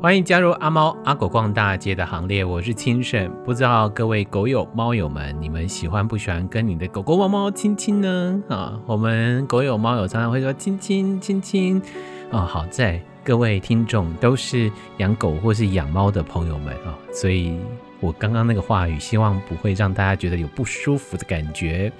[0.00, 3.28] 欢迎加入阿猫阿狗逛大街的行列，我是清盛。
[3.44, 8.40] 不知道各位狗友猫友们，你们喜欢不喜欢跟你的狗狗猫猫亲亲呢？
[8.48, 11.82] 啊，我们狗友猫友常常会说亲亲亲亲。
[12.30, 17.58] 啊，好在各位听众都是养狗或是养猫的朋友们啊，所以
[17.98, 21.92] 我刚刚那个话语，希望不会让大家觉得有不舒服的感觉。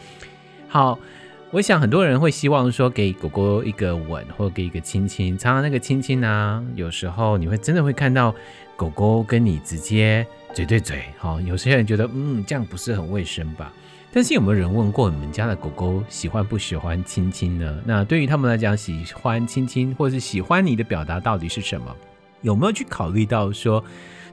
[0.69, 0.97] 好。
[1.51, 5.37] 我想很多人会希望说给狗狗一个吻，或给一个亲亲。
[5.39, 8.35] 常常那个亲亲呢，有时候你会真的会看到
[8.77, 11.05] 狗狗跟你直接嘴对嘴。
[11.17, 13.73] 好，有些人觉得嗯，这样不是很卫生吧？
[14.13, 17.83] 但是有没有人问过你们家的狗狗喜欢不喜欢亲亲呢？
[17.87, 21.97] 那对于他们来讲，喜欢亲亲或是喜欢你的表达到底是什么？
[22.43, 23.83] 有没有去考虑到说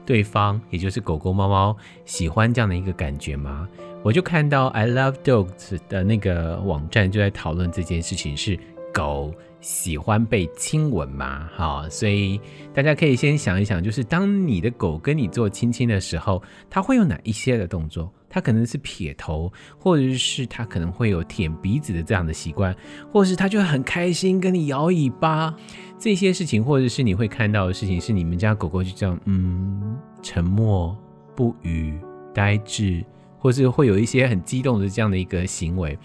[0.04, 1.74] 对方，也就是狗狗、猫猫
[2.04, 3.66] 喜欢这样的一个感觉吗？
[4.06, 8.56] 我就看到 I Love Dogs 的那个网站就在讨论这件事情，是
[8.94, 11.50] 狗喜欢被亲吻吗？
[11.56, 12.40] 好，所以
[12.72, 18.08] 大家可以先想一想，就是当你的狗跟你做亲亲的时候，它会有哪一些的动作？
[18.30, 22.72] 它可能是撇头，或者是它可能会有舔鼻子的这样的习惯，
[23.12, 25.52] 或者是它就很开心跟你摇尾巴，
[25.98, 30.96] 这些事情，或者是你会看到的事情，是你们家狗狗就这样，嗯，沉默
[31.34, 31.98] 不语，
[32.32, 33.04] 呆滞。
[33.46, 35.96] 或是会有一些很激动的这样的一个行为，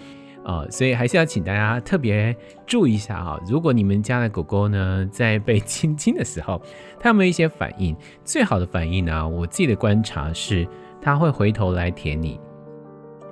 [0.45, 2.35] 呃，所以还是要请大家特别
[2.67, 3.39] 注意一下哈。
[3.49, 6.61] 如果你们家的狗狗呢，在被亲亲的时候，
[6.99, 7.97] 它有没有一些反应？
[8.23, 10.67] 最好的反应呢，我自己的观察是，
[11.01, 12.39] 它会回头来舔你，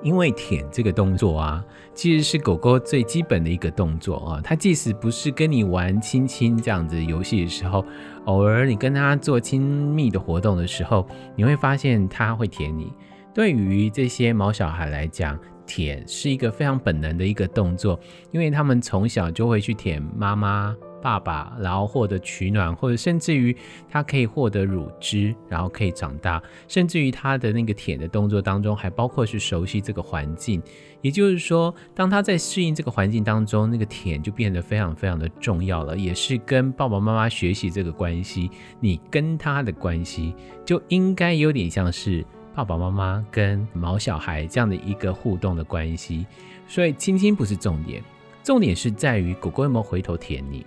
[0.02, 4.40] 因为舔这个动作啊，其实是狗狗最基本的一个动作啊。
[4.42, 7.84] 它即使不是跟你玩亲亲这样子游戏的时候，
[8.24, 12.92] 偶尔你跟它做亲密的活动的时候，你会发现它会舔你。
[13.32, 17.98] 对于这些毛小孩来讲，舔是一个非常本能的一个动作，
[18.32, 23.56] 因为他们从小就会去舔妈妈、爸爸，然后获得取暖，或者甚至于
[23.88, 30.60] 他可以获得乳汁，然后可以长大，甚至于他的那个舔的动作当中，还包括是熟悉这个环境。
[31.00, 40.34] 也就是说，当他在适应这个环境当中，那个舔就变得非常非常的重要了，也是跟爸爸妈妈学习这个关系，你跟他的关系
[40.66, 42.26] 就应该有点像是。
[42.54, 46.26] 爸爸妈妈跟毛小孩这样的一个互动的关系，
[46.66, 48.02] 所以亲亲不是重点，
[48.42, 50.66] 重点是在于狗狗有没有回头舔你。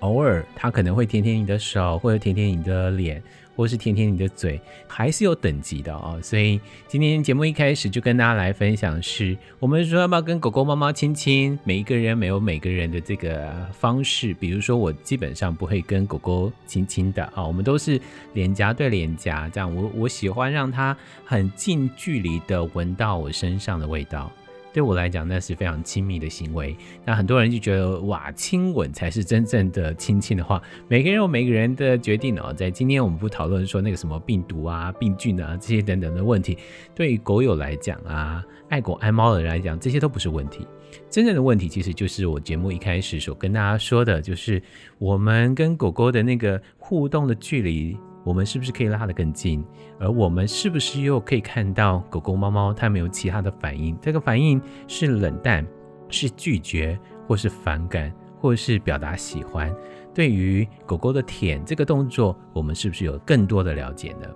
[0.00, 3.22] 偶尔它可能会舔舔你的手，或者舔舔你的脸。
[3.58, 6.16] 或是舔舔你的嘴，还是有等级的哦。
[6.22, 11.58] 所以今天节目一开始就跟大家来分享是，我们说要不要跟狗狗、猫猫亲亲？
[11.64, 14.32] 每一个人没有每个人的这个方式。
[14.34, 18.00] 比如说我基本上不会跟狗狗亲亲的啊，我们都是
[18.32, 19.74] 脸颊对脸颊这样。
[19.74, 24.30] 我我喜欢让它很近距离的闻到我身上的味道。
[24.72, 26.76] 对我来讲，那是非常亲密的行为。
[27.04, 32.52] 那很多人就觉得，哇，亲吻才是真正的亲亲的话，每个人有每个人的决定哦。
[32.52, 36.56] 在今天我们不讨论说那个什么病毒啊、病菌啊这些等等的问题。
[36.94, 40.66] 对于狗友来讲啊，爱狗爱猫的人来讲，这些都不是问题。
[41.10, 44.62] 真正的问题其实就是我节目一开始所跟大家说的，就是
[44.98, 47.96] 我们跟狗狗的那个互动的距离。
[48.28, 49.64] 我们是不是可以拉得更近？
[49.98, 53.96] 而我们是不是又可以看到狗狗、猫猫它没有其他的反应？
[54.02, 55.66] 这个反应是冷淡，
[56.10, 59.74] 是拒绝，或是反感，或是表达喜欢？
[60.12, 64.28] 对于狗狗的舔这个动作，我们是不是有更多的了解呢？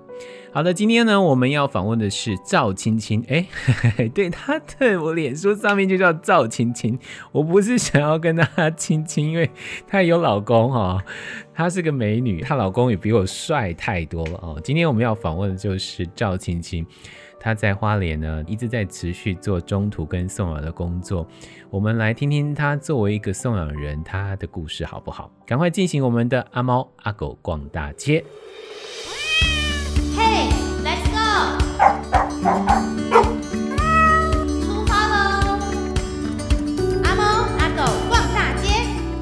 [0.53, 3.25] 好的，今天呢，我们要访问的是赵青青。
[3.29, 3.47] 哎，
[4.15, 6.99] 对，他对我脸书上面就叫赵青青。
[7.33, 9.51] 我不是想要跟他亲亲，因为
[9.87, 11.03] 她有老公哈、哦，
[11.55, 14.61] 她是个美女，她老公也比我帅太多了哦。
[14.63, 16.87] 今天我们要访问的就是赵青青。
[17.45, 21.27] 他在花莲呢，一直在持续做中途跟送养的工作。
[21.71, 25.29] 我们来听听他作为一个送养人，他的故事好不好？
[25.45, 28.25] 赶快进行我们的阿猫阿狗逛大街。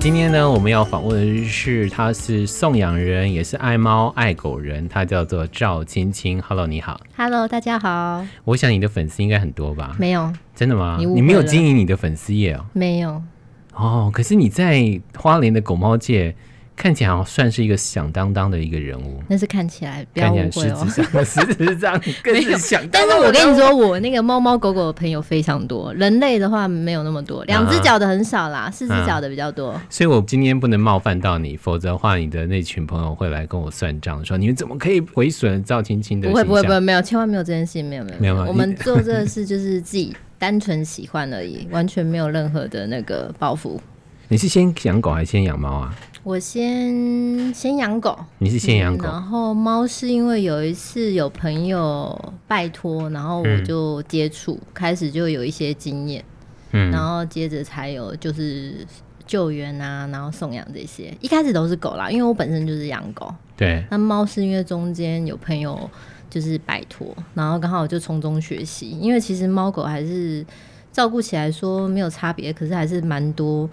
[0.01, 6.41] 今天呢，我们要访问的是，他是送养人，也是爱猫爱狗人，他叫做赵青青。
[6.41, 6.99] Hello，你好。
[7.19, 8.25] Hello，大家好。
[8.45, 9.95] 我想你的粉丝应该很多吧？
[9.99, 10.33] 没有。
[10.55, 10.97] 真的吗？
[10.99, 12.65] 你，你没有经营你的粉丝页哦？
[12.73, 13.23] 没有。
[13.75, 16.35] 哦，可是你在花莲的狗猫界。
[16.81, 20.87] 看起来好像算是一个响当当的一个人物，那是看起来，不要误会哦。
[21.23, 23.11] 实质上更是响当当。
[23.21, 29.79] 但是我跟你说，我那个猫猫狗狗的朋友非常多，人类的话没有那么多，两只脚的很少啦，四只脚的比较多。
[29.91, 36.31] 所以我今天不能冒犯到你，否则的话，你的那群朋友会来跟我算账，说你们怎么可以毁损赵青青的？
[36.31, 38.37] 不会不会不会，没有，千万没有这件事情，没有没有没有。
[38.47, 43.79] 我们做这个事就是自己单纯喜欢而已，完全没有任何的那个包袱。
[44.29, 45.95] 你是先养狗还是先养猫啊？
[46.23, 56.23] 我先先养狗，你是先养狗，嗯，然后猫是因为有一次有朋友拜托，然后我就接触，嗯、开始就有一些经验，
[56.73, 58.87] 嗯，然后接着才有就是
[59.27, 65.89] 救援啊，然后送养这些，一开始都是狗啦，因为我本身就是养狗，对，那猫是因为中间有朋友
[66.29, 70.45] 就是拜托，然后刚好我就从中学习，因为其实猫狗还是
[70.93, 73.67] 照顾起来说没有差别，可是还是蛮多。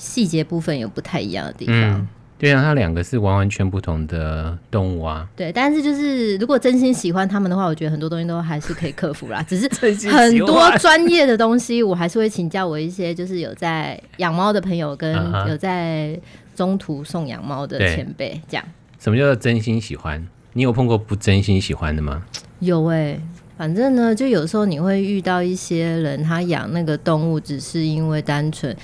[0.00, 2.08] 细节部分有不太一样的地方，嗯、
[2.38, 5.28] 对啊，它两个是完完全不同的动物啊。
[5.36, 9.42] 对，但是就是如果真心喜欢它们的话，我觉得很多东西都还是可以克服啦。
[9.46, 9.68] 只是
[10.08, 15.14] 很多专业的东西，我还是会请教我一些就是有在养猫的朋友，跟
[15.46, 16.18] 有在
[16.56, 18.40] 中途送养猫的前辈。
[18.48, 18.64] 这样，
[18.98, 20.26] 什么叫做真心喜欢？
[20.54, 22.22] 你有碰过不真心喜欢的吗？
[22.60, 23.20] 有哎、欸，
[23.58, 28.74] 反正呢，就有时候你会遇到一些人，他养那个动物只是因为单纯。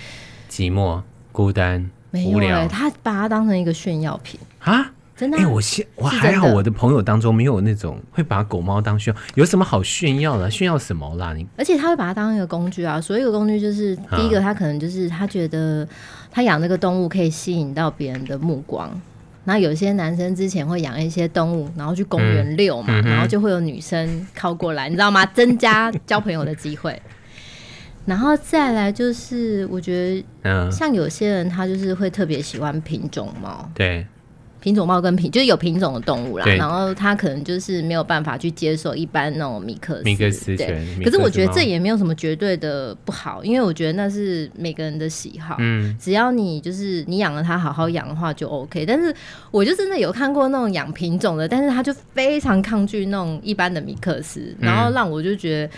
[0.56, 4.90] 寂寞、孤单、无聊，欸、他把它当成一个炫耀品啊！
[5.14, 5.36] 真的？
[5.36, 10.50] 哎、欸，我现我还好，我的朋友当中没有那种会把狗猫当炫耀，有什么好炫耀的？
[10.50, 11.34] 炫耀什么啦？
[11.34, 12.98] 你而且他会把它当一个工具啊！
[12.98, 15.86] 所以一个工具就是第一个，他可能就是他觉得
[16.30, 18.90] 他养那个动物可以吸引到别人的目光。
[19.44, 25.24] 那有些男生之前会养一些动物，然后去公园遛嘛，嗯嗯、然后就会有女生靠过来，你知道吗？
[25.26, 27.00] 增加交朋友的机会。
[28.06, 34.06] 然后再来就是，我觉得，像有些人他就是会特别喜欢品种猫，对，
[34.60, 36.46] 品种猫跟品就是有品种的动物啦。
[36.46, 41.04] 然后他可能就是没有办法去接受一般那种米克斯，米克斯对。
[41.04, 45.56] 可是我觉得这也没有什么绝对的不好，因为我觉得那是每个人的喜好。
[45.58, 48.86] 嗯，只要你就是你养了它好好养的话就 OK。
[48.86, 49.14] 但是
[49.50, 55.72] 我就真的有看过那种养品种的，但是他就非常抗拒那种一般的米克斯，然后让我就觉得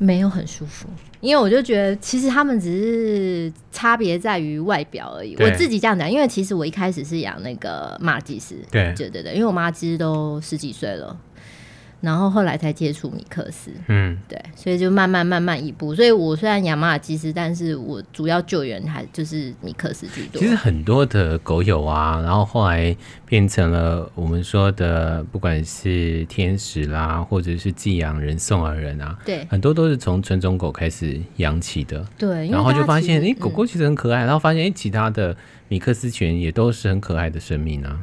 [0.00, 0.88] 没有很舒服。
[1.20, 5.36] 因为我就觉得，其实他们只是差别在于外表而已。
[5.38, 11.14] 我自己这样讲，因为其实我一开始是养那个马尔济斯，对对对，因为我妈其实都十几岁了。
[12.00, 15.94] 然后后来才接触米克斯，嗯，对，所以就慢慢慢慢一步。
[15.94, 20.40] 所以我虽然养马尔济斯，但是我主要救援还就是米克斯居多。
[20.40, 32.02] 其实很多的狗友啊，然后后来变成了我们说的，不管是天使啦，或者是寄养人、送养人啊，对，很多都是从纯种狗开始养起的。
[32.16, 35.36] 对，然后就发现，哎，狗狗其实很可爱，嗯、然后发现，哎，其他的
[35.68, 38.00] 米克斯犬也都是很可爱的生命啊。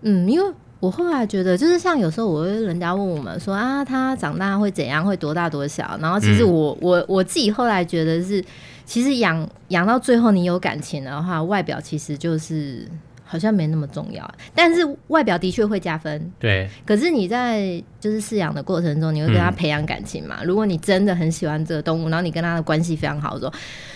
[0.00, 0.54] 嗯，因为。
[0.84, 5.98] 我后来觉得，就是像有时候我会人家问我们说啊，他长大会怎样，会多大多小？
[5.98, 8.44] 然后其实我、嗯、我我自己后来觉得是，
[8.84, 12.86] 其实养养到最后你有感情的话，外表其实就是
[13.24, 14.30] 好像没那么重要。
[14.54, 16.68] 但是外表的确会加分，对。
[16.84, 20.36] 可是你在就是饲养的过程中，你会跟他培养感情嘛？
[20.40, 23.52] 嗯、如果你真的很喜欢这个动物，然后你跟他的关系非常好的时候，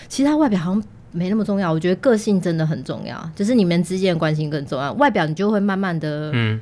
[0.07, 1.71] 其实他外表好像没那么重要。
[1.71, 4.91] 我觉得个性真的很重要，就是你们之间的关系更重要。
[4.93, 6.59] 外表你就会慢慢的嗯。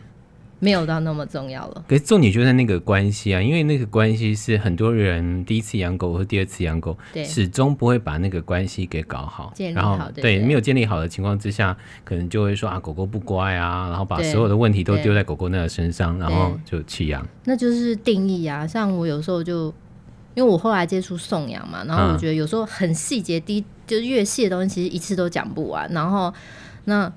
[0.60, 1.86] 没有到那么重要了。
[1.88, 9.52] 可是重点就在那个关系啊，因为那个关系是很多人第一次养狗或第二次养狗，对，始终不会把那个关系给搞好。
[9.54, 17.24] 建立好，然后对，对，没有建立好的情况之下，可能就会说啊，狗狗不乖啊，然后把所有的问题都丢在狗狗那个身上，然后就弃养。
[17.44, 18.66] 那就是定义啊。
[18.66, 19.74] 像我有时候就，
[20.34, 25.88] 因为我后来接触送养嘛，然后我觉得有时候很细节，第一就是越细的东西，其实一次都讲不完。
[25.92, 26.34] 然后
[26.86, 27.14] 那。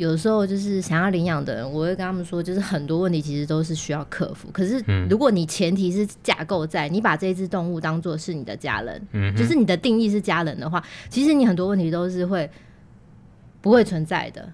[0.00, 4.48] 有时候就是想要领养的人，我会跟他们说，就是很多问题其实都是需要克服。
[4.50, 12.48] 可是如果你前提是架构在你把这只动物当做是你的家人，嗯，就是你的定义是家人的话，其实你很多问题都是会
[13.60, 14.48] 不会存在的。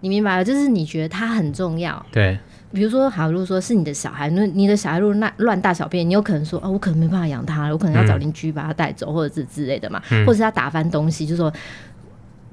[0.00, 0.42] 你明白了？
[0.42, 2.38] 就是你觉得它很重要，对。
[2.72, 11.52] 比如说，好，如果说是你的小孩，那你的小孩如果乱乱大小便，你有可能说，哦，我可能没办法养它，我可能要找邻居把它带走，或者是之类的嘛，嗯、或者是他打翻东西，就说。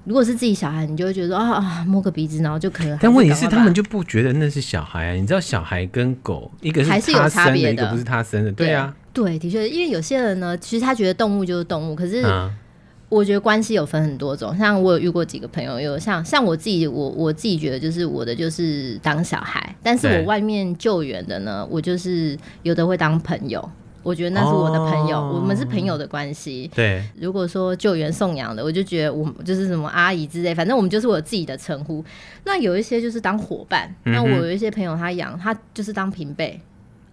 [0.08, 2.98] 如果是自己小孩，你就会觉得啊啊，摸个鼻子，然后就可以了。
[3.02, 5.12] 但问题是，他们就不觉得那是小孩啊！
[5.12, 8.96] 你知道，小孩跟狗，一个是他生的，还是有差别的，一个不是他生的，对啊。
[9.12, 12.24] 对，的确，因为有些人呢，其实他觉得动物就是动物，可是
[13.10, 14.58] 我觉得关系有分很多种。
[14.58, 23.70] 像我有遇过几个朋友，有像像我自己，我我自己觉得就是我的就是当小孩，但是我外面救援的呢，我就是有的会当朋友。
[24.08, 26.72] 我觉得那是我的朋友，哦、我们是朋友的关系。
[26.74, 32.02] 对，如果说救援送养的，我就觉得我就是什么阿姨之类，反正我们就是我自己的称呼。
[32.46, 36.58] 那有一些就是当伙伴，嗯、那我有一些朋友他养他就是当平辈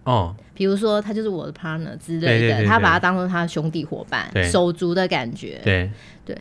[0.05, 5.59] 哦，比如说他就是我的 partner 之类的，他把他当做他的兄弟伙伴、手足的感觉。
[5.65, 5.91] 对
[6.23, 6.37] 对，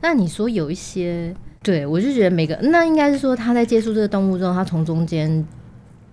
[0.00, 5.46] 那你说有一些，对我就觉得每个那应该是说他在接触这个动物之后，他从中间。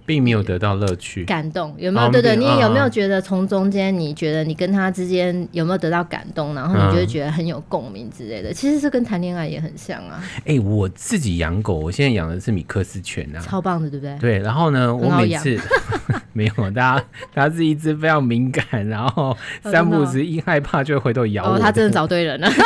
[0.05, 2.12] 并没有得到乐趣、感动，有没有？
[2.12, 8.53] 对对，你有没有觉得从中间，你觉得你跟他之间有没有得到感动，然后你就会觉得很有共鸣之类的？
[8.53, 10.24] 其实是跟谈恋爱也很像啊。
[10.45, 14.17] 哎，我自己养狗，我现在养的是米克斯犬啊，超棒的，对不对？
[14.19, 15.59] 对，然后呢，我每次
[16.33, 21.55] 没有，大家它是一只非常敏感，然后三不时一害怕就会回头咬我。
[21.55, 22.47] 哦，他真的找对人了。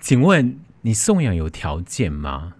[0.00, 2.54] 请问你送养有条件吗？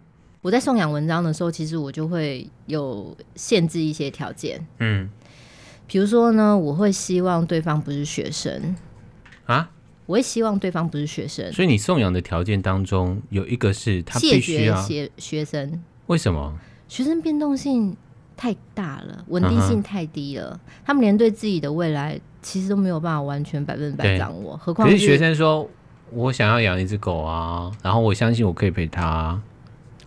[0.44, 4.60] 我在送养文章的时候，其实我就会有限制一些条件。
[4.78, 5.08] 嗯，
[5.86, 8.76] 比如说呢，我会希望对方不是学生
[9.46, 9.70] 啊，
[10.04, 11.50] 我会希望对方不是学生。
[11.50, 16.52] 所以你送养的条件当中有一个是他必须要学学生，为什么？
[16.88, 17.96] 学生变动性
[18.36, 20.70] 太大了，稳定性太低了，uh.
[20.84, 24.54] 他们连对自己的未来其实都没有办法完全百分百掌握。
[24.58, 25.66] 何况是学生说，
[26.12, 29.40] 我想要养一只狗啊，然后我相信我可以陪他。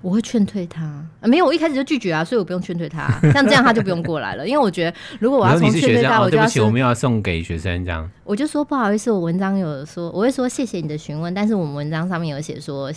[0.08, 12.90] 我会劝退他，啊，没有，我一开始就拒绝啊，所以我不用劝退他，像这样他就不用过来了，因为我觉得如果我要从劝退他，我就要、哦、对不起，我们要送给学生这样，我就说不好意思，我文章有说，我会说谢谢你的询问，但是我们文章上面有写说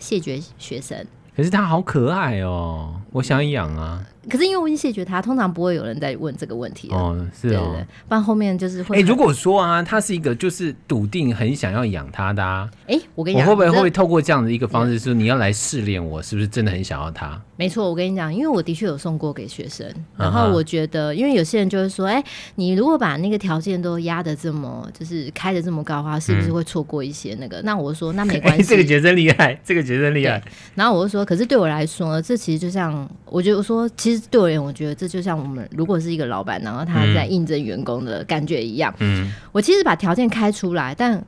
[0.00, 1.06] 谢绝学生，
[1.36, 4.04] 可是他好可爱哦，我想养啊。
[4.28, 8.96] 可是因为我已经谢绝他，通常不会有人再问这个问题哦，是哦，对对，不然后面就是会。
[8.96, 17.40] 哎、欸，如果说啊，他是一个就是笃定很想要养他的，啊，哎、欸，我跟你讲，我会不会会不会透过这样的一个方式，说你要来试炼我是不是真的很想要他？
[17.56, 22.24] 没错，我跟你讲，因为我的确有送过给学生，然后我觉得，因为有些人就会说，哎、欸，
[22.56, 27.58] 你如果把那个条件都压的这么，就是开的这么高的话，是不是会错过一些那个？
[27.58, 30.42] 嗯、那我说那没关系、欸， 这个学生厉害，这个学生厉害。
[30.74, 34.94] 然后我就说，可是对我来说呢，这其实就像，我觉得我说，其实对我而言，我觉得。
[34.94, 38.94] 这就像我们如果是一个老板，然后他在应征员工的感觉一样。
[38.98, 41.22] 嗯，我其实把条件开出来，但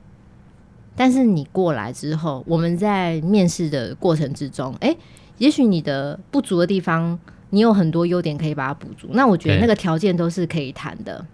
[0.96, 4.96] 但是你过来之后，我们在面试的过程之中，哎，
[5.38, 7.18] 也许你的不足的地方，
[7.50, 9.08] 你有很多优点可以把它补足。
[9.12, 11.24] 那我觉得那个条件都是可以谈的。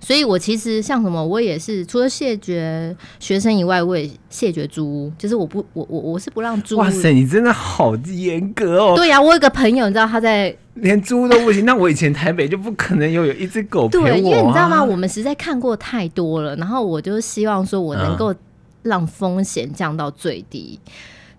[0.00, 6.76] 所以，我其实像什么，我也是除了谢绝学生以外，我也谢绝租屋，就是我不，我我我是不让租。
[6.78, 8.96] 哇塞，你真的好严格哦！
[8.96, 14.10] 对呀、啊，我有个朋友，你知道他在连租都不行，那我以前台北就不可能有有一只狗陪我、啊。
[14.10, 14.82] 对，因为你知道吗？
[14.82, 18.34] 我们实在看过太多了，然后我就希望说我能够
[18.82, 20.80] 让风险降到最低。
[20.86, 20.90] 嗯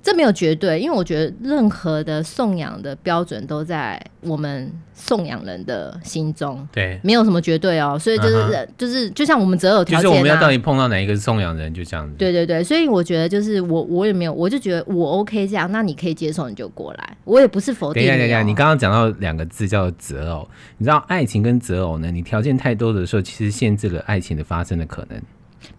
[0.04, 8.00] 这没有绝对，因为我觉得任何的送养的标准都在我们送养人的心中，对，没有什么绝对哦。
[8.00, 8.68] 所以就是、uh.
[8.78, 12.16] 就是，就像我们择偶条件、啊，就是我们要到底碰到哪一个是送养人，就这样子。
[12.18, 18.02] 对对对，所以我觉得就是我我也没有，我就觉得我 OK 这样，那你可以接受你就过来，我也不是否定。
[18.02, 22.10] 等一下等一下，你刚刚讲到两个字叫择偶，你知道爱情跟择偶呢？
[22.10, 25.22] 你条件太多的时候，其实限制了爱情的发生的可能。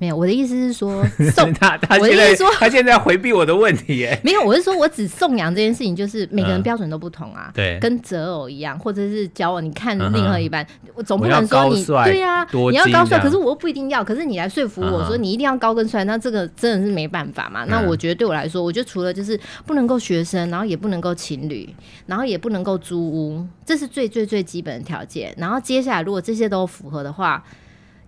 [0.02, 1.00] 没有，我的意思是说，
[1.32, 4.18] 送他，他现在说他现在回避我的问题耶。
[4.24, 7.52] 没有，我是说我只送养这件事情，就是每个人标准都不同啊。
[7.54, 10.66] 对、嗯，跟择偶一样，或者是交往，你看另外一半，
[10.96, 17.64] 我总不能说你对呀、啊，你要高帅，可是我又不一定要，可是你来说服我说你一定要高跟帅，那这个真的是没办法嘛。
[17.66, 21.72] 那我觉得对我来说，我觉得除了就是不能够学生，然后也不能够情侣，
[22.06, 25.32] 然后也不能够租屋，这是最最最基本的条件。
[25.38, 27.44] 然后接下来如果这些都符合的话，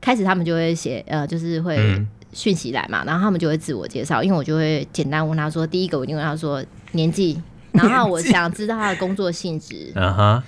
[0.05, 1.79] 开始他们就会写，呃，就是会。
[1.79, 2.07] 嗯。
[2.37, 10.43] 讯息来嘛，然后他们就会自我介绍，因为我就会简单问他说，第一个我一定问他说年纪，然后我 想知道他的工作性质，嗯哼，然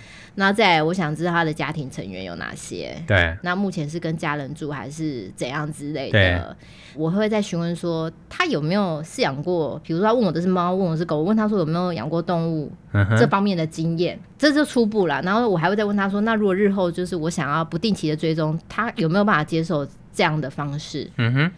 [0.44, 6.56] 后再来我想知道他的家庭成员有哪些，对，那目前是跟家人住还是怎样之类的，
[6.96, 21.10] 我会再询问说他有没有饲养过，比如说他问我的是猫，问我是狗，我问他说有没有养过动物、嗯、这方面的经验，这就初步了，然后我还会再问他说，那如果日后就是我想要不定期的追踪，他有没有办法接受这样的方式？
[21.16, 21.50] 嗯哼。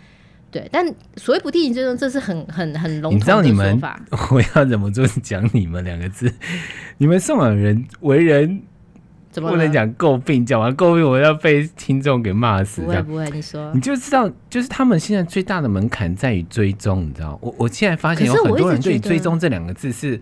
[0.51, 0.83] 对，但
[1.17, 3.43] 所谓不定期追踪，这是很很很笼统的说法。
[3.43, 3.81] 你知道你们，
[4.31, 6.33] 我要忍不住讲你们两个字。
[6.97, 8.63] 你们送养人为人
[9.39, 10.45] 怎么不能讲诟病？
[10.45, 12.83] 讲完诟病，我要被听众给骂死。
[12.83, 17.07] 不会不会，你说，你就知道，就是他们现在最大的门槛在于追踪。
[17.07, 20.21] 你知道，我我现在发现有很多人对“追踪”这两个字是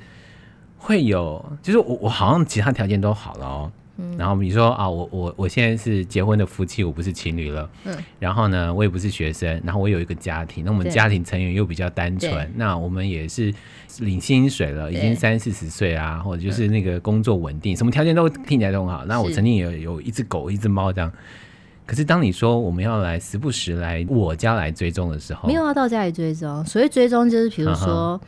[0.77, 3.73] 会有，就是我我好像其他条件都好了哦。
[4.19, 7.69] 然后比如说啊，我我我现在是结婚的夫妻，我不是情侣了。
[7.85, 7.97] 嗯。
[8.19, 13.53] 然后呢，我也不是学生，然后我有一个家庭，那我们家庭成员又比较单纯，那我们也是
[14.01, 19.05] 领薪水了，已经三四十岁啊，或者就是那个工作稳定，什么条件都听起来都很好。
[19.07, 21.11] 那我曾经也有有一只狗，一只猫这样。
[21.87, 28.21] 可是当你说我们要来时不时来我家来追踪的时候，没有要到家里追踪，所谓追踪就是比如说。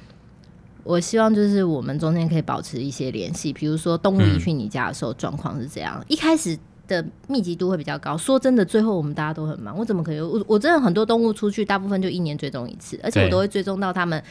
[0.88, 5.96] 我希望就是我们中间可以保持一些联系，比如说动物一去你家的时候状况是这样。
[5.98, 8.16] 嗯、一开始的密集度会比较高。
[8.16, 10.26] 说真的，最后我们大家都很忙，我怎么可能？
[10.26, 14.22] 我我真的很多动物出去，大部分就一年追踪一次，而且我都会追踪到他们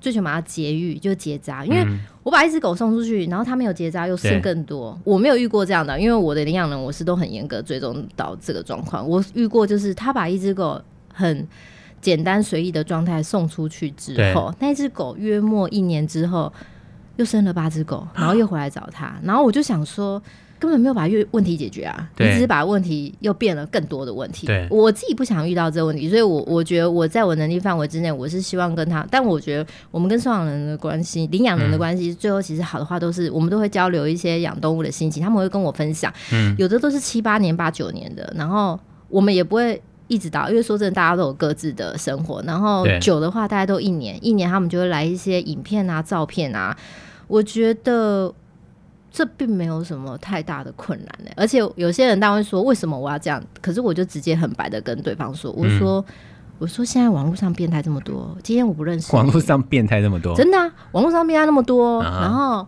[0.00, 1.66] 最起码要绝育，就结扎。
[1.66, 1.86] 因为
[2.22, 4.98] 我把一只狗送出去，然后它没有结扎，又生更多。
[5.04, 9.06] 我没有遇过这样的，因为我的领养人我是都很严格追踪到这个状况。
[9.06, 10.80] 我遇过就是他把一只狗
[11.12, 11.46] 很
[12.00, 16.52] 简单随意的状态送出去之后，那只狗约莫一年之后
[17.16, 20.22] 又生了八只狗，然后又回来找他，然后我就想说。
[20.58, 22.08] 根本没有把问题解决啊！
[22.16, 24.46] 你只是把问题又变了更多的问题。
[24.46, 29.06] 对，我自己不想遇到这个问题，所以我我觉得我在我能力范围之内，我是希望跟他。
[29.10, 36.10] 但我觉得我们跟送养人的关系、领养人的关系，最后其实好的话都是我们都会交流一些养动物的心情，他们会跟我分享。
[36.32, 42.42] 嗯，有的都是七八年、八九年的，然后我们也不会一直到，因为说真的，大家都有各自的生活。
[42.42, 46.76] 然后久的话，大概都一年，一年他们就会来一些影片啊、照片啊。
[47.28, 48.34] 我觉得。
[49.08, 53.42] 这并没有什么太大的困难呢，而且有些人他会说，为什么我要这样？
[53.62, 56.14] 可是我就直接很白的跟对方说，我说，嗯、
[56.58, 62.66] 我说现在网络上变态这么多，今天我不认识网络上变态这么多，真的啊，网络上变态那么多，啊、然后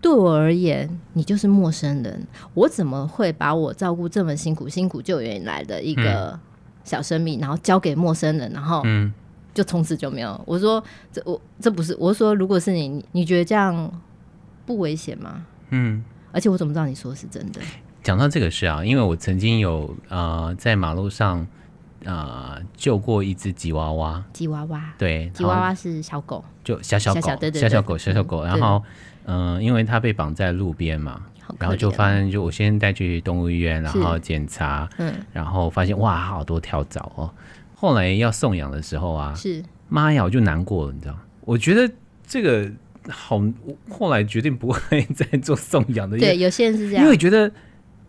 [0.00, 6.36] 对我而言，你就是陌生人，我怎么会把我照顾这么辛苦、辛苦救援来的一个
[6.84, 8.82] 小生命，嗯、然后交给陌生人，然后
[9.52, 10.40] 就从此就没有？
[10.46, 10.82] 我说
[11.12, 13.90] 这我这不是，我说如果是你，你觉得这样
[14.64, 15.44] 不危险吗？
[15.70, 17.60] 嗯，而且我怎么知道你说的是真的？
[18.02, 21.46] 讲到这个事啊，因为我曾经有呃在马路上
[22.04, 27.20] 呃救过一只吉娃娃，吉娃娃对，吉娃娃是小狗，就小小狗，
[27.52, 28.42] 小小狗，小小狗。
[28.44, 28.82] 然后
[29.24, 31.20] 嗯、呃，因为它被绑在路边嘛，
[31.58, 37.32] 然后就发现，就我先带去动物医院，然后检查，嗯，然后发现哇，好多跳蚤哦。
[37.74, 41.18] 后来要送养的时候啊，是妈呀，我就难过了，你知道？
[41.40, 41.92] 我觉得
[42.26, 42.70] 这个。
[43.08, 46.18] 好，我后来决定不会再做送养的。
[46.18, 47.50] 对，有些人是这样，因为觉得，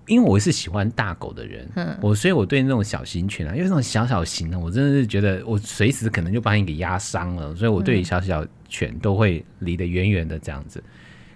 [0.05, 10.83] 因为我是喜欢大狗的人，嗯，我所以我对那种小型犬啊，因为那种小小型的，我真的是觉得我随时可能就把你给压伤了，所以我对于小小犬都会离得远远的这样子。
[10.85, 10.91] 嗯、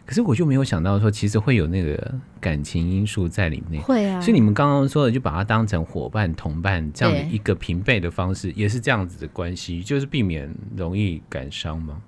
[0.06, 3.82] 可是我就没有想到说，其实会有那个感情因素在里面。
[3.82, 10.48] 会啊，所以你们刚刚说的，就把它当成伙伴、同伴这样的一个平辈的方式，也是这样子的关系，就是避免
[10.78, 12.00] 容易感伤吗？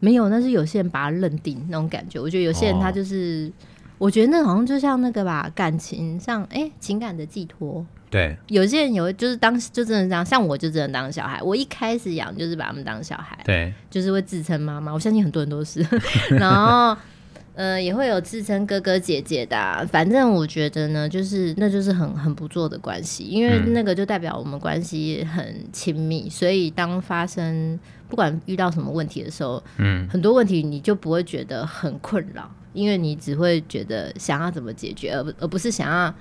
[0.00, 2.18] 没有，那是有些人把它认定那种感觉。
[2.18, 7.86] 我觉得有些人他就是，哦、我觉得那好像就像那个吧，感情上，哎、欸，情感的寄托。
[8.10, 11.40] 对，有些人有就是当就真的这样，像我就真的当小孩。
[11.40, 14.92] 我一开始养就是把他们当小孩，对，就是会自称妈妈。
[14.92, 15.86] 我相信很多人都是，
[16.36, 17.00] 然后。
[17.58, 27.76] 呃，也会有自称哥哥姐姐的、啊，反正我觉得呢，就是那就是很很不错的关系，因为那个就代表我们关系很亲密，所以当发生
[28.08, 36.14] 不管遇到什么问题的时候，嗯，很多问题你就不会觉得很困扰，因为你只会觉得想要怎么解决，而不而不是想要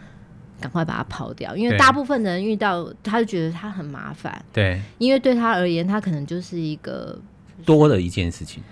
[0.60, 7.15] 赶快把它抛掉，因为大部分人遇到他就觉得他很麻烦，对，因为对他而言，他可能就是一个
[7.63, 8.63] 多的一件事情。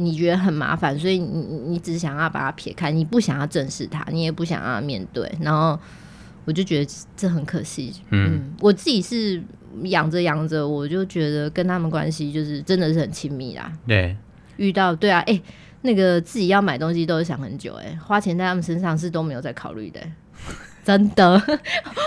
[0.00, 5.28] 你觉得很麻烦，所以你你只想要把它撇开，你不想要正视它，你也不想要面对。
[5.40, 5.76] 然后
[6.44, 7.92] 我就觉得这很可惜。
[8.10, 9.42] 嗯，嗯，我自己是
[9.82, 13.72] 养着养着，我就觉得跟他们关系就是真的是很亲密啦。
[13.88, 14.16] 对，
[14.56, 15.42] 遇到对啊，哎、欸，
[15.82, 20.12] 那个自己要买东西都是想很久、欸，哎，花钱在他们身上是都没有在考虑的、欸，
[20.84, 21.42] 真的。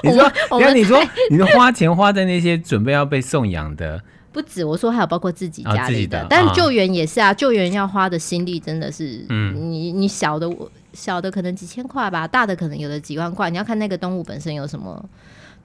[0.01, 0.97] 你说， 我跟你说，
[1.30, 4.01] 你说花钱花在那些准备要被送养的。
[4.32, 15.04] 不止我说，还有包括自己家里的，但救援也是啊，哦、救援要花的心力真的是，嗯，你你小的我小的可能几千块吧，大的可能有的几万块，你要看那个动物本身有什么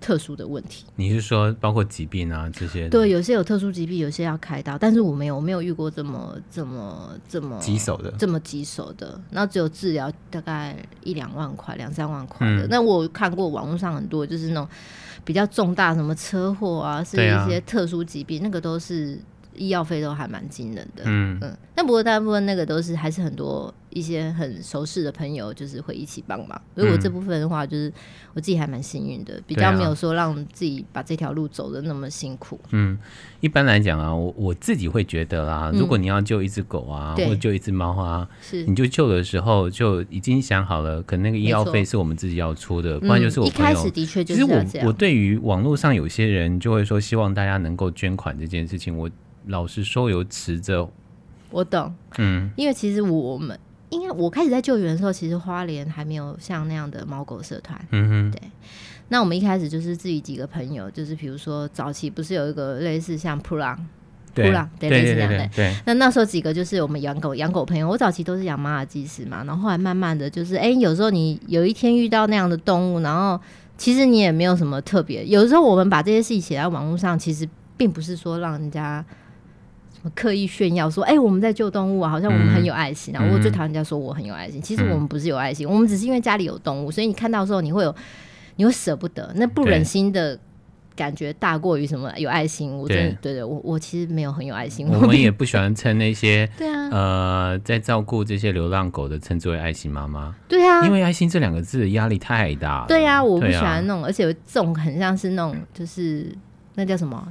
[0.00, 0.85] 特殊的问题。
[0.96, 2.88] 你是说包括疾病啊这些？
[2.88, 12.66] 对，有些有特殊疾病，有些要开刀，但是我没有，我没有遇过这么这么这么棘手的，这么棘手的，那只有治疗大概一两万块，两三万块的。
[12.68, 14.68] 那、嗯、我看过网络上很多，就是那种。
[15.26, 19.18] 比较重大什么车祸啊，是一些特殊疾病，啊、那个都是
[19.56, 21.02] 医药费都还蛮惊人的。
[21.06, 23.72] 嗯嗯，但不过大部分那个都是还是很多。
[23.96, 26.60] 一些很熟识的朋友，就是会一起帮忙。
[26.74, 27.90] 如果这部分的话，就是
[28.34, 32.60] 我自己还蛮幸运的，比较没有说让自己把这条路走的那么辛苦。
[32.72, 32.98] 嗯，
[33.40, 44.42] 一般来讲啊，我我自己会觉得啦，如果你要救一只狗啊，或者救一只猫啊，是你就救的时候就已经想好了，可能那个医药费是我们自己要出的，不然就是我一开始的确就是。
[44.42, 49.08] 其实我我对于网络上有些人就会说希望大家能够捐款这件事情，我
[49.46, 50.90] 老实说有持着。
[51.50, 53.59] 我懂，嗯，因为其实我们。
[53.88, 57.80] 因为我开始在救援的时候，其实花莲还没有像那样的猫狗社团。
[57.92, 58.42] 嗯哼，对。
[59.09, 63.78] 那我们一开始就是自己几个朋友，就是比如说早期不是有一个类似像噗浪，
[64.35, 65.48] 呼浪，对，类似这样的。
[65.54, 73.40] 对，那那时候几个就是我们养狗养狗朋友，我早期都是养马尔济斯嘛，然后后来慢慢的就是，哎、欸，有时候你有一天遇到那样的动物，然后
[73.78, 75.24] 其实你也没有什么特别。
[75.24, 79.02] 有时候我们把这些事情写在网络上，其实并不是说让人家
[80.14, 83.20] 刻意炫耀说，哎、欸，我们在救动物啊，好像我们很有爱心啊。
[83.22, 87.94] 嗯、我最讨厌人家说我很有爱心，其实我们不是有爱心，嗯、我们只是因为家里有动物，所以你看到的时候你会有，
[88.56, 90.38] 你会舍不得，那不忍心的。
[90.96, 94.88] 感觉大过于什么有爱心，我真的对对，我我其实没有很有爱心。
[94.88, 100.34] 我们也不喜欢称那些对啊，呃，在照顾这些流浪狗的称之为爱心妈妈。
[100.48, 102.86] 对啊，因为爱心这两个字压力太大了。
[102.88, 106.34] 对啊，我不喜欢那种，而且有这种很像是那种，就是
[106.76, 107.30] 那叫什么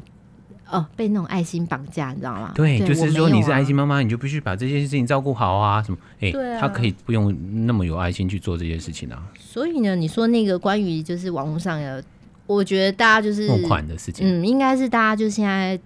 [0.69, 2.51] 哦，被那种爱心绑架，你知道吗？
[2.55, 5.97] 对，就是说你是爱心妈妈，你就必须把这些事情照顾好啊，什么？
[6.21, 9.23] 哎，他可以不用那么有爱心去做这些事情啊。
[9.39, 12.03] 所以呢，你说那个关于就是网络上的。
[12.47, 15.79] 我觉得大家就是募款的事情，嗯，应该是大家就现在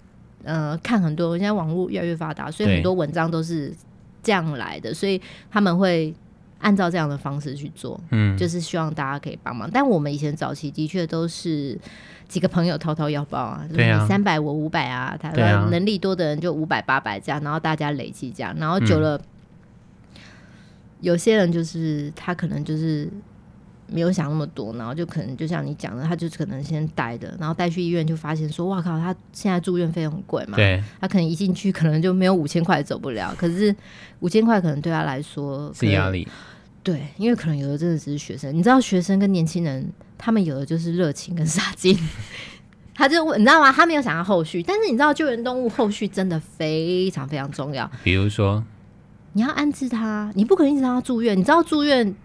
[0.44, 3.74] 呃看很多，现在网络越来越发达，所以很多文章都是
[4.22, 6.14] 这样来的，所以他们会
[6.60, 9.70] 按照这样的方式去做，嗯，就是希望大家可以帮忙。
[9.72, 11.78] 但我们以前早期的确都是
[12.28, 15.30] 几个朋友掏掏腰包啊，对啊，三百我五百啊，他
[15.70, 20.22] 能力多的人就五百八百这样，然后大家累积这样，然后久了，嗯、
[21.02, 23.10] 有些人就是他可能就是。
[23.92, 33.76] 没有想那么多，然后就可能就像你讲的，他就可能先带的，然后带去医院就发现说，哇靠，他现在住院费用很贵嘛，对，他可能一进去可能就没有五千块走不了，可是
[34.20, 36.28] 五千块可能对他来说是压力，
[36.84, 41.98] 对，因为可能有的真的只是学生，你知道学生跟年轻人，他们有的就是热情跟杀劲，
[42.96, 43.72] 他就问你知道吗？
[43.72, 48.64] 他没有想到后续，但是你知道救援动物后续真的非常非常重要，比如说
[49.34, 52.16] 你要安置他，你不可能一直让他住院，你知道住院。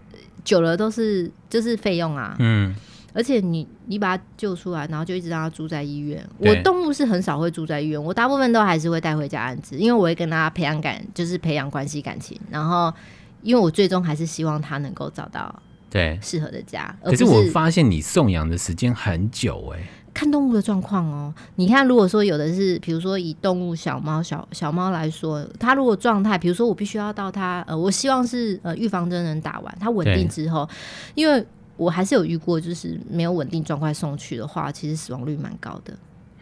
[0.45, 2.73] 久了都是就是费用啊，嗯，
[3.13, 6.25] 而且你你把它救出来，然后就一直让它住在医院。
[6.39, 12.39] 对我动物是很少会住在医院，我大部分都还是会带回家安置，因为我会跟它培养感，就是培养关系感情。
[12.49, 12.93] 然后，
[13.41, 15.53] 因为我最终还是希望它能够找到
[15.89, 16.95] 对适合的家。
[17.03, 19.87] 可是我发现你送养的时间很久哎、欸。
[20.15, 30.67] 看动物的状况哦，你看，如果说有的是，比如说以动物小猫小小猫来说，它如果状态，比如说我必须要到它，呃，我希望是呃预防针能打完，它稳定之后，
[31.15, 35.93] 因为我还是有遇过，就是没有稳定状况送去的话，其实死亡率蛮高的。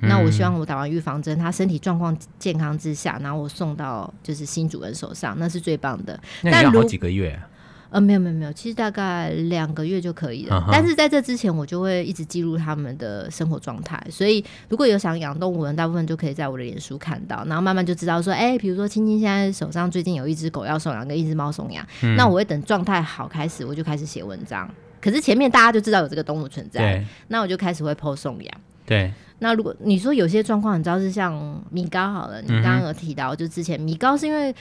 [0.01, 6.19] 嗯、那我希望我打完预防针，它身体状况健康之下，然后我送到就是新主人手上，那是最棒的。
[6.43, 7.49] 那要好几个月啊。
[7.93, 10.55] 呃，没有没有没有，其实大概两个月就可以了。
[10.55, 10.69] Uh huh.
[10.71, 14.03] 但是在这之前，我就会一直记录他们的生活状态。
[14.09, 24.67] 所以如果有想养动物的人，大部分就可以在我的脸书看到，然后慢慢就知道说，哎、欸，比如说青青现在手上最近有一只狗要送养，跟一只猫送养，嗯、那我会等状态好开始，我就开始写文章。
[24.99, 28.53] 可是前面大家就知道有这个动物存在，那我就开始会 po 送养。
[28.87, 34.51] 对，那如果你说有些状况，你知道是像米高好了，你刚刚有提到，嗯、就之前米高是因为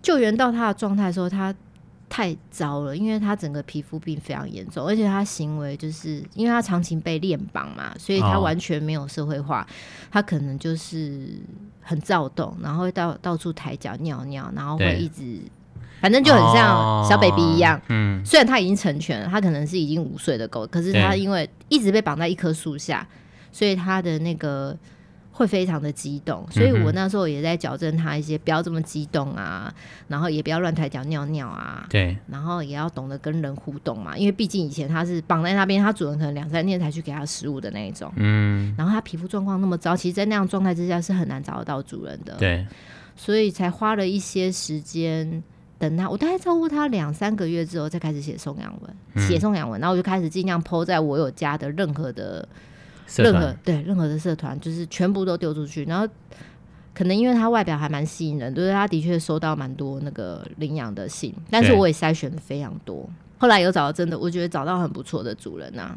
[0.00, 1.54] 救援到他的状态的时候，他。
[2.08, 9.66] 太糟了，因为他整个皮肤病非常严重，而且他行为就是因为他长期被链绑嘛，所以他完全没有社会化，哦、
[10.10, 11.28] 他可能就是
[11.80, 15.40] 很躁动，然后会到到处抬脚尿尿，然后会一直，
[16.00, 17.76] 反正就很像小 baby 一样。
[17.78, 23.06] 哦、嗯，虽然他已经成全了，他可能是已经五岁的狗，可是他因为一直被绑在一棵树下，
[23.52, 24.76] 所以他的那个。
[25.38, 29.72] 会非常的激动，所以我那时候也在矫正他一些，不要这么激动啊，
[30.08, 42.66] 然后也不要乱抬脚尿尿啊，对，然后也要懂得跟人互动嘛，因为毕竟以前他是绑在那边，他主人可能两三天才去给他食物的那一种，嗯，然后他皮肤状况那么糟，其实，在那样状态之下是很难找得到主人的，对，
[43.14, 45.40] 所以才花了一些时间
[45.78, 52.48] 等他，我大概照顾他两三个月之后，再开始写送养文，写送养文，然后我就开始尽量 po 在我有家的任何的。
[53.16, 56.06] 任何对任何的社团，就是全部都丢出去，然后
[56.94, 65.96] 可能因为他外表还蛮吸引人，就是，他的确收到蛮多那个领养的信，但是我也筛选的非常多，对后来有找到真的，我觉得找到很不错的主人啊，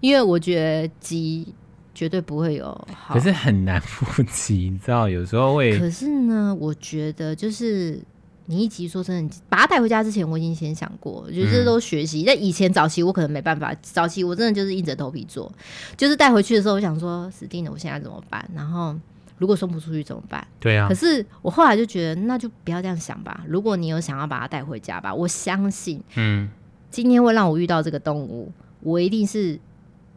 [0.00, 1.54] 因为我觉得鸡
[1.94, 8.00] 绝对不会有好，可是很难 腹肌，你知道，有时候会，可是呢，我觉得就是。
[8.46, 12.24] 你一集说真的，把它带回家之前，我已经先想过，我觉得这都学习。
[12.26, 15.50] 但、嗯、以前早期我可能没办法，早期我真的就是硬着头皮做，
[15.96, 18.44] 就是带回去的时候，我想说死定了，我现在怎么办？
[18.54, 18.94] 然后
[19.38, 20.46] 如果送不出去怎么办？
[20.58, 20.88] 对啊。
[20.88, 23.44] 可是我后来就觉得，那就不要这样想吧。
[23.46, 26.50] 如果你有想要把它带回家吧，我相信，嗯，
[26.90, 29.58] 今天会让我遇到这个动物，我一定是，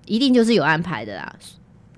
[0.06, 1.36] 一定就是有安排的啦。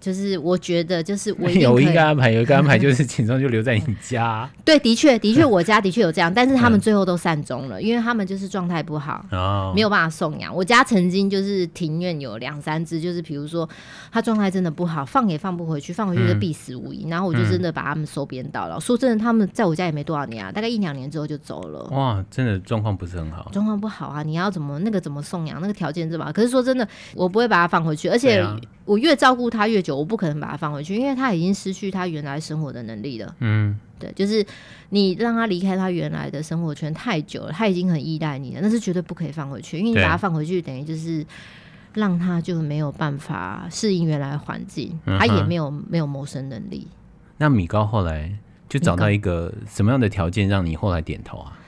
[0.08, 4.50] 就是我觉得就是我有一个安排，有一个安排 就是秦钟就留在你家。
[4.64, 10.56] 对，的确的确， 我家的确有这样，但是他们最后都善终了，因为他们就是状态不好，哦，没有办法送养。
[10.56, 13.68] 我家曾经就是庭院有两三只，就是比如说
[14.10, 17.06] 他状态真的不好，放也放不回去，放回去就必死无疑。
[17.10, 18.80] 然后我就真的把他们收编到了。
[18.80, 21.84] 说真的，他们在我家也没多少年啊，大概一两年之后就走了。
[21.92, 24.24] 哇，真的状况不是很好，状况不好啊！
[24.24, 25.60] 你要怎么那个怎么送养？
[25.60, 26.32] 那个条件是吧？
[26.32, 28.42] 可是说真的，我不会把它放回去，而且
[28.88, 33.36] 我越照顾他越久，我不可能把他放回去，因为他已经失去他原来生活的能力了。
[33.40, 34.44] 嗯，对，就是
[34.90, 41.26] 你让他离开他原来的生活圈太久了，他已经很依赖你了，那是绝对不可以放回去，因为你把他放回去，等于就是
[41.94, 46.88] 让他就没有办法适应原来环境，他也没有没有谋生能力。
[47.38, 48.34] 那米高后来
[48.70, 51.60] 就找到一个什么样的条件让你后来点头啊？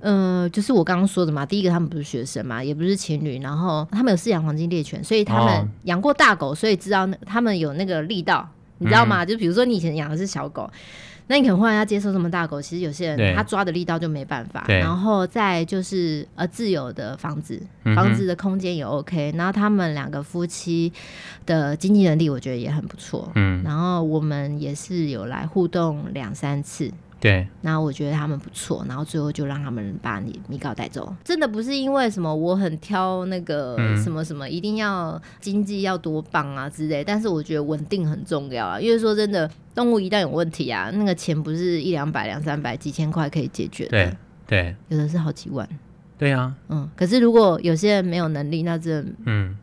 [0.00, 9.24] 呃，就是我刚刚说的嘛，第一个他们不是学生嘛，也不是情侣，然后他们有饲养黄金猎犬，所以他们养过大狗，所以知道他们有那个力道，你知道吗？
[9.24, 10.70] 嗯、就比如说你以前养的是小狗，
[11.26, 14.64] 那你可能忽然要接受这么大狗，其实有些人他抓的力道就没办法。
[14.66, 17.60] 然后再就是呃自由的房子，
[17.94, 20.92] 房子的空间也 OK，然后他们两个夫妻
[21.44, 26.90] 的经济能力我觉得也很不错，嗯，然后我们也是有来互动两三次。
[27.20, 31.14] 对，然后我觉得他们不错，然后最后就让他们把你米高带走。
[31.22, 37.04] 真的不是因为什么我很挑那个什么什么，一定要经济要多棒啊之类。
[37.04, 43.90] 但是我觉得稳定很重要啊，因为说真的，动物一旦有问题啊，那个钱不是一两百、两三百、几千块可以解决的。
[43.90, 45.68] 对对，有的是好几万。
[46.16, 46.88] 对啊，嗯。
[46.96, 49.54] 可是如果有些人没有能力，那这嗯。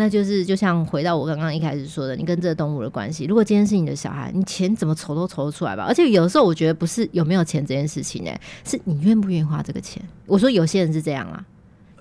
[0.00, 3.24] 那就是就像回到我刚刚一开始说的，你跟这个动物的关系。
[3.24, 5.84] 如果今天是你的小孩，你钱怎么筹都筹得出来吧。
[5.88, 10.00] 而且有时候我觉得不是有没有钱这件事情呢、欸，是你愿不愿意花这个钱。
[10.24, 11.44] 我说有些人是这样啊，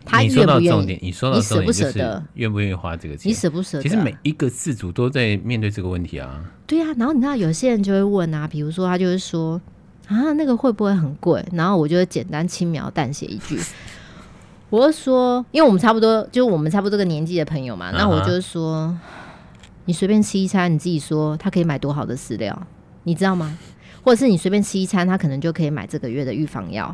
[0.06, 0.62] 他愿不愿意？
[0.62, 2.24] 你说到重点，你舍不舍得？
[2.36, 3.32] 愿不愿意花这个钱？
[3.32, 3.82] 你舍不舍得？
[3.82, 6.46] 其实每一个自主都在面对这个问题啊。
[6.68, 9.60] 对啊，然后你知道有些人就会问啊，比如说他就会说
[10.06, 11.44] 啊，那个会不会很贵？
[11.52, 13.60] 然后我就会简单轻描淡写一句。
[14.70, 17.98] 我是说，因为我们差不多，就我们差不多这个年纪的朋友嘛，uh.
[17.98, 18.94] 那我就是说，
[19.86, 22.68] 你随便吃一餐，你自己说他可以买多好的饲料，
[23.04, 23.58] 你知道吗？
[24.04, 26.94] 或者是你随便吃一餐，他可能就可以买这个月的预防药。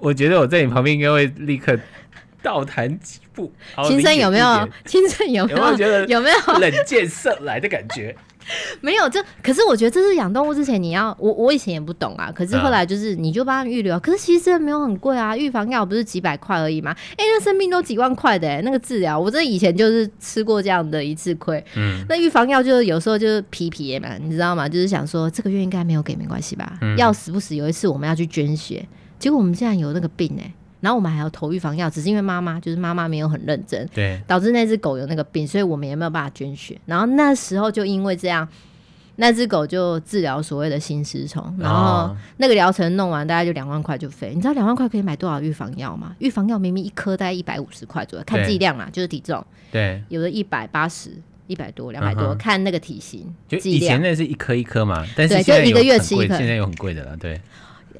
[0.00, 1.78] 我觉得我在你旁边应该会立刻
[2.42, 3.52] 倒弹几步。
[3.86, 4.68] 青春有没有？
[4.86, 5.58] 青春有没有？
[5.58, 8.16] 有没有觉得有没有冷箭射来的感觉？
[8.80, 16.94] 没有，这可是我觉得这是养动物之前你要我我以前也不懂啊，可是后来就是你就帮他预留，可是其实没有很贵啊，预防药不是几百块而已吗？
[17.12, 21.62] 哎、欸，那生病都几万块的、欸，那个治疗，我这以前就是吃过这样的一次亏。
[21.76, 24.68] 嗯，那预防药就是有时候就是皮皮嘛，你知道吗？
[24.68, 26.78] 就是想说这个月应该没有给，没关系吧？
[26.96, 27.56] 要死不死？
[27.56, 28.86] 有一次我们要去捐血，
[29.18, 30.52] 结果我们竟然有那个病哎、欸。
[30.80, 36.78] 然后我们还要投预防药，只是因为妈妈就是妈妈没有很认真，对，导致那只狗有那个病，所以我们也没有办法捐血。
[36.84, 38.46] 然后那时候就因为这样，
[39.16, 44.34] 那只狗就治疗所谓的心丝虫，然后那个疗程弄完大概就两万块就飞。
[44.34, 46.14] 你知道两万块可以买多少预防药吗？
[46.18, 51.10] 预防药明明一颗大概一百五十块左右，看剂量啦，就是体重，对，有的一百八十、
[51.46, 53.34] 一百多、两百多，看那个体型。
[53.48, 57.40] 就以前那是一颗一颗嘛，但是就一个月吃一颗，现在有很贵的了，对。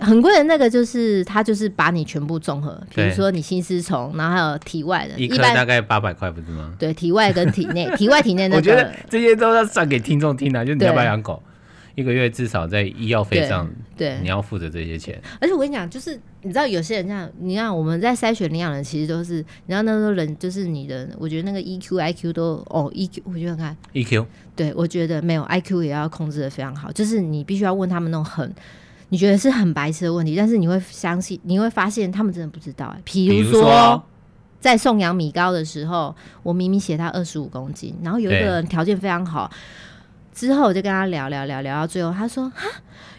[0.00, 6.74] 很贵的那个就是它，就是把你全部综合，比如说你心丝虫，然后还有体外的，一般大概八百块，不是吗？
[6.78, 8.56] 对，体外跟体内， 体外体内那个。
[8.56, 11.42] 我觉得这些都要算给听众听的，就是你要不要养狗，
[11.94, 15.20] 一个月至少在医药费上，对，你要负责这些钱。
[15.40, 28.52] 而且我跟你讲，就是你知道有些人这样，你看我们在筛选领养人，其实都是，你知道那时候人就是你的，我觉得那个 EQ、IQ 都哦，EQ 我觉得看 EQ，对我觉得没有 IQ 也要控制的非常好，就是你必须要问他们那种很。
[29.08, 32.86] 你觉得是很白痴的问题，但是你会相信，你会发现他们真的不知道。
[32.86, 34.02] 哎，比如说，
[34.60, 39.50] 在送养米高的时候，我明明写他二十五公斤，然后有一个人条件非常好，
[40.34, 42.66] 之后我就跟他聊聊聊聊到最后，他说：“哈，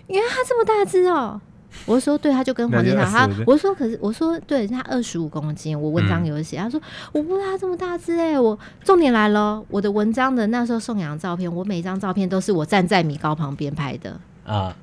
[0.08, 1.40] 原来他这么大只哦。
[1.86, 6.82] ”我说：“对，他就跟黄金塔。”他我说：“可是我说对，他二十五公斤，我文章有写。”他说
[7.14, 14.76] ：“我不知道他这么大只哎。”我重点来了，我的文章的那时候送养照片，我每一张照片都是我站在米高旁边拍的啊。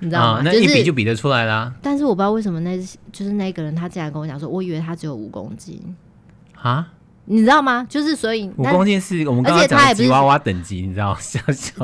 [0.00, 0.42] 你知道吗？
[0.44, 1.72] 那一比就比得出来啦。
[1.82, 2.78] 但是我不知道为什么那
[3.12, 5.80] 就是那个人，他竟然跟我讲说，我以为他只有五公斤
[6.60, 6.88] 啊？
[7.30, 7.86] 你知道吗？
[7.90, 11.18] 就是所以五公斤是我们刚刚讲吉娃娃等级，你知道吗？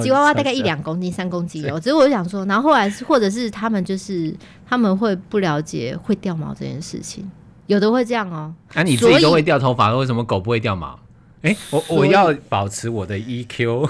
[0.00, 1.78] 吉娃娃大概一两公斤、三公斤有。
[1.78, 4.34] 只是我就想说，然后后来是或者是他们就是
[4.66, 7.30] 他们会不了解会掉毛这件事情，
[7.66, 8.54] 有的会这样哦。
[8.72, 10.98] 那你自己都会掉头发，为什么狗不会掉毛？
[11.42, 13.86] 哎，我我要保持我的 EQ。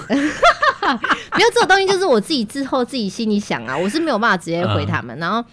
[1.35, 5.17] 没有这种东西，就是我自己之后自己心里想啊，我是没有办法直接回他们。
[5.17, 5.43] 嗯、然后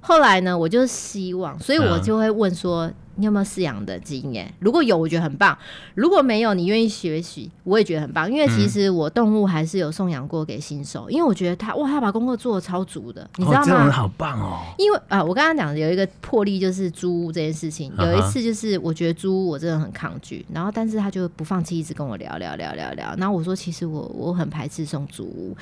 [0.00, 4.52] 后来呢，我就希望，所以我就会问说，你有没有饲养的经验？
[4.58, 5.56] 如果有，我觉得很棒；
[5.94, 8.30] 如果没有，你愿意学习，我也觉得很棒。
[8.30, 13.90] 因为其实我动物还是有送养过给新手，因为我觉得他哇，他把功课做的超足的，你知道吗？
[13.90, 14.60] 好棒哦！
[14.78, 17.92] 因为啊，我刚刚讲的有一个破例，就是租屋这件事情。
[17.98, 23.14] 有一次就是我觉得租屋我真的很抗拒，然后但是他就不放弃，一直跟我聊聊聊聊聊。
[23.16, 25.56] 然后我说，其实我我很排斥送租屋。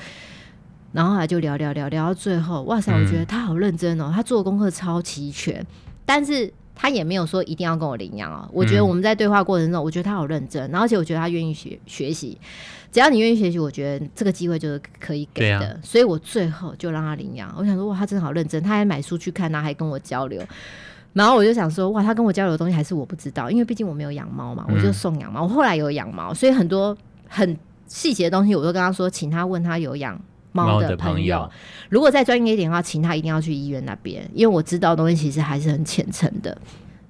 [0.91, 2.93] 然后他就聊聊聊聊到最后，哇塞！
[2.93, 5.65] 我觉得他好认真哦，他做的功课超齐全，
[6.05, 8.49] 但是他也没有说一定要跟我领养哦。
[8.51, 12.37] 我觉得我们在对话过程中，我觉得他好认真，然后而且我觉得他愿意学学习，
[12.91, 15.79] 只要你愿意学习，我觉得这个机会就是可以给的。
[15.83, 17.53] 所以我最后就让他领养。
[17.57, 20.41] 我想说，哇，他真的好认真，他还买书去看，他还跟我交流。
[21.13, 25.43] 然后我就想说，哇，他跟我交流的东西还是我不知道，因为毕竟我没有养猫嘛，我就送养猫。
[25.43, 27.55] 我后来有养猫，所以很多很
[27.87, 30.19] 细节的东西，我都跟他说，请他问他有养。
[30.53, 31.49] 猫的朋友，
[31.89, 36.57] 如果再专业一点的话，请他一定要去医院那边，因为我知道的东西其实还是很浅层的。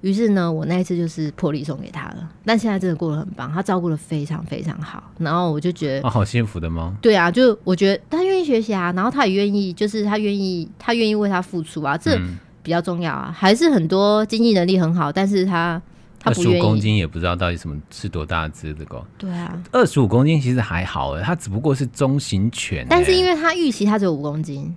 [0.00, 2.28] 于是呢，我那一次就是破例送给他了。
[2.44, 5.02] 但现在真的过得很棒，他照顾的非常非常好。
[5.18, 6.92] 然后我就觉得，哦，好幸福的猫。
[7.00, 12.18] 对啊，就我觉得他愿意学习啊，然后他也愿意，就是他愿意，他愿意为他付出啊，这
[12.62, 13.34] 比较重要啊。
[13.34, 15.80] 还是很多经济能力很好，但是他。
[16.24, 19.04] 二十五公斤也不知道到底什么是多大只的狗。
[19.18, 22.86] 对啊，二十五公斤其实还好哎，它只不过是中型犬。
[22.88, 24.74] 但是因为它预期它只有五公斤，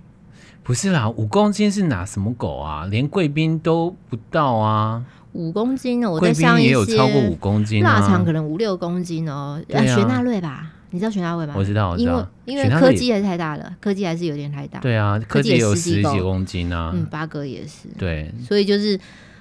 [0.62, 2.86] 不是啦，五公斤是哪什么狗啊？
[2.90, 5.04] 连贵宾都不到啊。
[5.32, 6.10] 五公斤呢？
[6.10, 9.60] 我在想也有超过五公斤，腊肠可能五六公斤哦。
[9.68, 10.70] 雪纳瑞吧？
[10.90, 11.54] 你知道雪纳瑞吗？
[11.56, 12.28] 我知道，我知道。
[12.44, 14.80] 因为因为柯基还是太大了，柯基还是有点太大。
[14.80, 16.92] 对啊，柯基也有十几公斤啊。
[16.94, 17.88] 嗯，八哥也是。
[17.96, 18.98] 对，所以就是。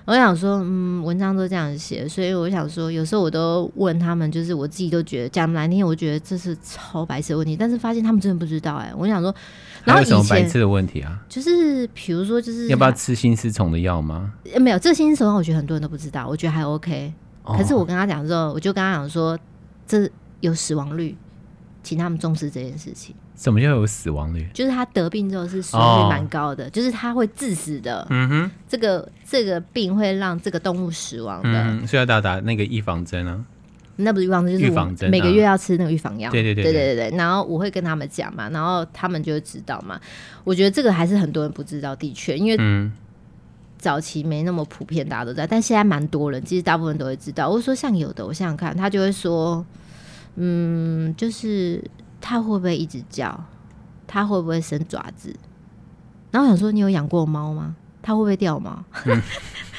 [0.08, 8.94] 我想说，嗯，文章都这样写，所以我想说，有时候我都问他们，就是我自己都觉得讲难听，我觉得这是超白痴的问题，但是发现他们真的不知道哎、欸。
[8.96, 9.36] 我想说，
[9.84, 11.20] 然后什么白痴的问题啊？
[11.28, 14.32] 就是比如说，就是要不要吃心丝虫的药吗？
[14.62, 17.14] 没有，这个心丝虫我觉得很多人都不知道，我觉得还 OK。
[17.44, 19.38] 可是我跟他讲之后，我就跟他讲说，
[19.86, 21.18] 这有死亡率，
[21.84, 23.14] 请他们重视这件事情。
[23.38, 24.46] 什么叫有死亡率？
[24.52, 28.06] 就是他得病之后是死亡率蛮高的，哦、就是他会致死的。
[28.10, 31.64] 嗯哼，这个这个病会让这个动物死亡的。
[31.64, 33.46] 嗯，所以要打打那个预防针啊。
[33.96, 36.32] 那不是预防针，就是预防针，每个月要吃那个预防药。
[36.32, 37.18] 对对对对对对对。
[37.18, 40.02] 然后我会跟他们讲嘛，然后他们就会知道嘛。
[40.44, 42.92] 我觉得这个还是很多人不知道，的确，因为
[43.78, 47.48] 早期没那么普遍，大家都知道，但现在蛮多人，其实大部分都会知道。
[47.48, 49.64] 我说像有的，我想想看，他就会说，
[50.38, 51.80] 嗯，就是。
[52.20, 53.40] 它会不会一直叫？
[54.06, 55.36] 它会不会伸爪子？
[56.32, 57.76] 然后我想说，你有养过猫吗？
[58.02, 58.84] 它会不会掉毛？
[59.06, 59.22] 嗯、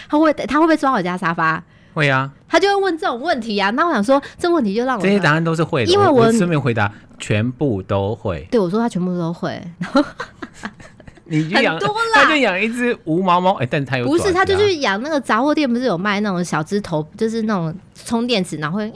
[0.08, 1.62] 它会它会不会抓我家沙发？
[1.94, 2.30] 会啊。
[2.46, 3.70] 他就会问这种问题啊。
[3.70, 8.46] 那我想说，这问题就让我这些答案都是会的，因为我顺便回答全部都会。
[8.50, 9.62] 对，我说他全部都会。
[11.30, 11.78] 你就养，
[12.14, 18.92] 他就养一只无毛猫，哎、欸，但是他有不是，他就去养那个杂货店，不是有卖那种小只头，就是那种充电池，然后会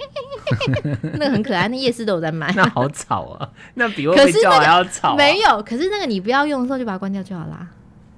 [1.14, 2.51] 那个很可爱，那夜市都有在卖。
[2.57, 5.33] 那好吵啊，那比我睡觉还要吵、啊那个。
[5.33, 7.68] 没有，可是那个你不要用的时候就把它关掉就好啦。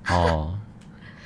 [0.09, 0.55] 哦，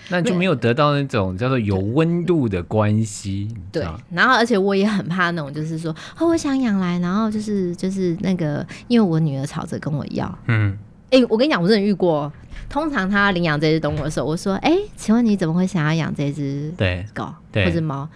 [0.08, 3.54] 那就没有得到那种叫做有温度的关系。
[3.70, 10.78] 对，然后而且我也很怕那种，就是说，哦，我想养来，然后就是就是那个，因为我女儿吵着跟我要，嗯。
[11.10, 12.30] 哎、欸，我跟你讲，我真的遇过。
[12.68, 16.70] 通常他领养这只动物的时候，我说：“哎、欸，请问你怎么会想要养这只
[17.14, 18.06] 狗或者猫？”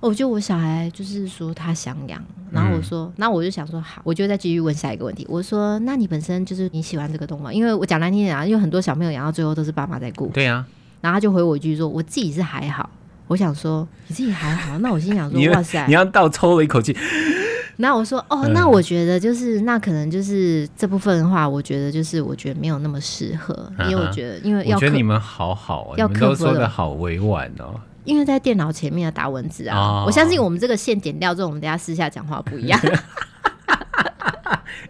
[0.00, 5.26] 我就我小孩就是说他想养，然后我说，那、嗯、我就想说好，我就再继续问下一个问题。
[5.28, 10.28] 我说：“那你本身就是你喜欢这个动物吗？”因为我讲难听点啊，因为很多小朋友养到最后都是爸妈在顾。
[10.28, 10.66] 对呀、啊。
[11.02, 12.88] 然后他就回我一句说：“我自己是还好。”
[13.28, 16.96] 我想说你自己还好，那我心想说：“哇塞！”你要倒抽了一口气。
[17.76, 27.80] 那我说哦，那我觉得就是那可能就是这部分的话，我觉得就是我觉得没有那么适合，因为我觉得因为要我觉得你们好好啊，要都说的好委婉哦。
[28.04, 32.78] 因为在电脑前面要打文字啊，哦、我相信我们这个线剪掉之后，我们等下私下讲话不一样。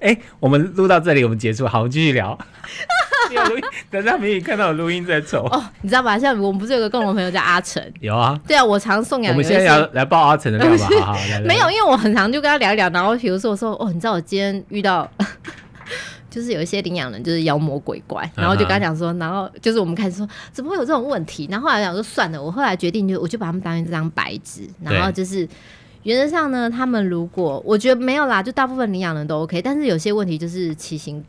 [0.00, 2.36] 哎、欸，我们录到这里，我们结束，好，我们继续聊。
[3.34, 5.46] 有录音，等下美女看到我录音再走。
[5.48, 6.18] 哦，你知道吧？
[6.18, 7.82] 像我们不是有个共同朋友叫阿成？
[8.00, 8.38] 有啊。
[8.46, 9.32] 对啊，我常送养。
[9.32, 10.88] 我们现在要来报阿成的料吧？
[11.00, 15.08] 好好来来来没有，因为我很常就跟他聊一聊，然后比如说我说哦，你知道我今天遇到，
[16.30, 21.46] 就是有一些领养人就是妖魔鬼怪，然后就跟他讲说，然后就是我们开始说怎么会有这种问题？
[21.50, 25.48] 然后后来讲说算了，我后来决定就我就把他们当成这张白纸，然后就是
[26.02, 31.24] 原则上呢，他们如果我觉得没有啦，就大部分领养人都 OK，但是有些问题就是奇形。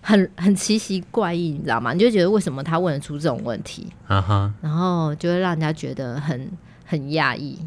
[0.00, 1.92] 很很奇奇怪异，你知道吗？
[1.92, 4.50] 你就觉得为什么他问得出这种问题？Uh huh.
[4.60, 6.50] 然后就会让人家觉得很
[6.84, 7.58] 很讶异。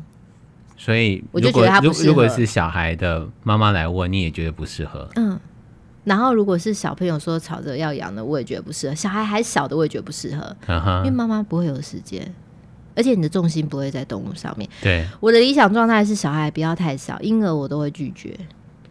[0.77, 2.07] 所以我就觉得他不适合。
[2.07, 5.09] 如果是小孩的妈妈来问，你也觉得不适合。
[5.15, 5.39] 嗯。
[6.03, 8.95] 然后如果是小朋友说吵着要养的，我也觉得不适合。
[8.95, 10.55] 小孩还小的，我也觉得不适合。
[10.65, 10.97] Uh huh.
[10.99, 12.33] 因为妈妈不会有时间。
[12.93, 14.69] 而且你的重心不会在动物上面。
[14.81, 18.37] 对，我的理想状态是小孩不要太小，婴儿我都会拒绝。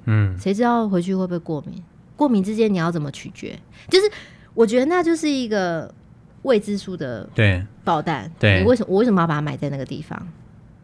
[0.07, 1.83] 嗯，谁知道回去会不会过敏？
[2.21, 3.59] 过敏之间你要怎么取决？
[3.89, 4.05] 就是
[4.53, 5.91] 我觉得那就是一个
[6.43, 8.31] 未知数的对爆弹。
[8.39, 10.29] 对，你为什么我为什么要把它埋在那个地方？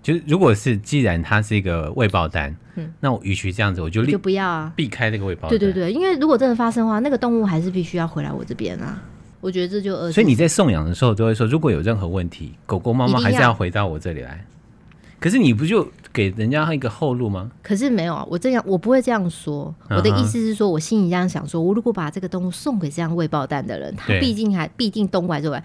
[0.03, 5.51] 就是如果是既然它是一个未爆弹，嗯，那我与其这样子，我就就不要啊，避开那个未爆弹。
[5.51, 9.03] 对对对，因为如果真的发生的话，那个动物还是必须要回来我这边啊。
[9.43, 10.11] 我觉得这就恶。
[10.11, 14.43] 所以你在送养的时候都会说，如果有任何问题，狗狗、猫猫还是要回到我这里来。
[15.21, 15.87] 可是你不就
[16.17, 17.51] 给人家一个后路吗？
[17.63, 19.75] 可是没有啊，我这样我不会这样说。
[19.91, 25.63] 我的意思是说，我心里这样想说，我如果把这个动物送给这样未爆弹的人，他毕竟还毕竟东拐这拐，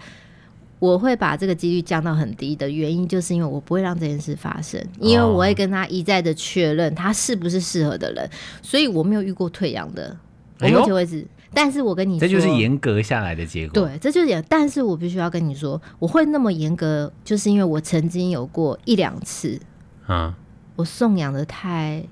[0.78, 8.28] 我会把这个几率降到很低的原因，就是因为我不会让这件事发生，因为我会跟他一再的确认他是不是适合的人，
[8.60, 10.14] 所以我没有遇过退养的。
[10.60, 11.26] 我目前为止。
[11.54, 13.74] 但是我跟你说，这就是严格下来的结果。
[13.74, 14.42] 对，这就是严。
[14.48, 19.60] 但是我必须要跟你说，我会那么严格，就是因为我曾经有过一两次，
[20.06, 20.34] 啊，
[20.76, 22.04] 我送养的太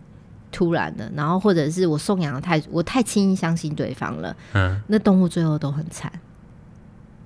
[0.52, 6.12] 突然了，然后或者是我送养的太，我太轻易相信对方了，嗯，那动物最后都很惨，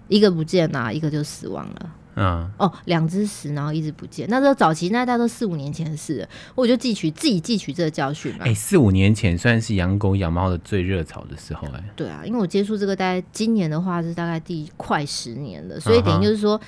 [0.08, 1.94] 一个不见了，一个就死亡了。
[2.16, 4.24] 嗯哦，两只死，然后一直不见。
[4.30, 8.42] 那时候早期那大概都四五年前的事了，我就汲取自己汲取这个教训嘛。
[8.42, 11.84] 哎、欸，四五年前算是养狗养猫的最热潮的时候哎、欸。
[11.96, 16.62] 对啊，因为我接触这个大概今年的话是大概第快十年了，所以等于就是说，uh.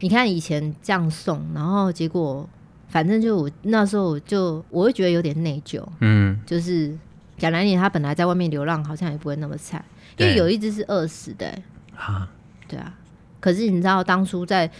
[0.00, 2.46] 你看以前这样送，然后结果
[2.90, 5.82] 反正就我那时候就我会觉得有点内疚。
[6.00, 6.94] 嗯，就是
[7.38, 9.82] 讲来你他本来在外面流浪，好像也不会那么惨，
[10.18, 11.62] 因为有一只是饿死的、欸。
[11.94, 12.28] 哈
[12.68, 12.92] 对啊。
[13.38, 14.70] 可是你知道，当初在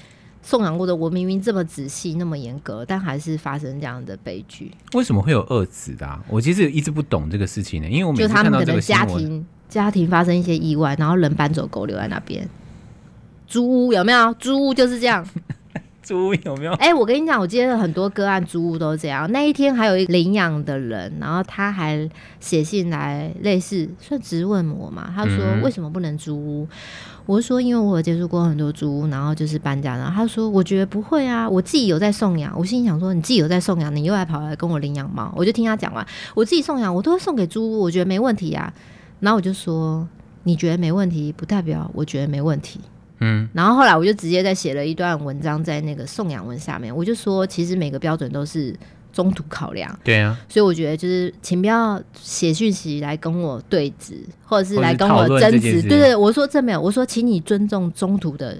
[0.42, 4.70] 送养过的我明明这么仔细、那么严格，但还是发生这样的悲剧。
[4.92, 6.22] 为什么会有饿死的、啊？
[6.28, 7.88] 我其实一直不懂这个事情呢。
[7.88, 12.46] 因为我每次看到这个新闻，家庭家庭发生一些意外，然后人搬走，狗留在那边。
[13.46, 14.34] 租屋有没有？
[14.34, 15.26] 租屋就是这样。
[16.10, 16.72] 租屋有没有？
[16.72, 19.30] 哎、欸，我跟你讲，我接了很多个案，租屋都这样。
[19.30, 25.12] 那一天还有一领养的人，然后他还写信来，类似算质问我嘛。
[25.14, 26.76] 他说：“为什么不能租屋？”嗯
[27.26, 32.52] 我说，因为我有接触过很多租屋，然后就是搬家，然后他说，我觉得不会啊，我自己有在送养。
[32.58, 36.04] 我心里想说，你自己有在送养，你又来跑来跟我领养猫，我就听他讲完，
[36.34, 38.72] 我自己送养，我都会送给租屋，我觉得没问题啊。
[39.20, 40.08] 然后我就说，
[40.42, 42.80] 你觉得没问题，不代表我觉得没问题。
[43.20, 48.74] 嗯，然后后来我就直接在写了一段文章在那个送养文下面，我就说，其实每个标准都是。
[49.12, 55.82] 中途考量，对啊，所以我觉得就是，请不要写讯息来跟我对质，或者是来跟我争执。
[55.82, 58.56] 对对，我说这没有，我说请你尊重中途的。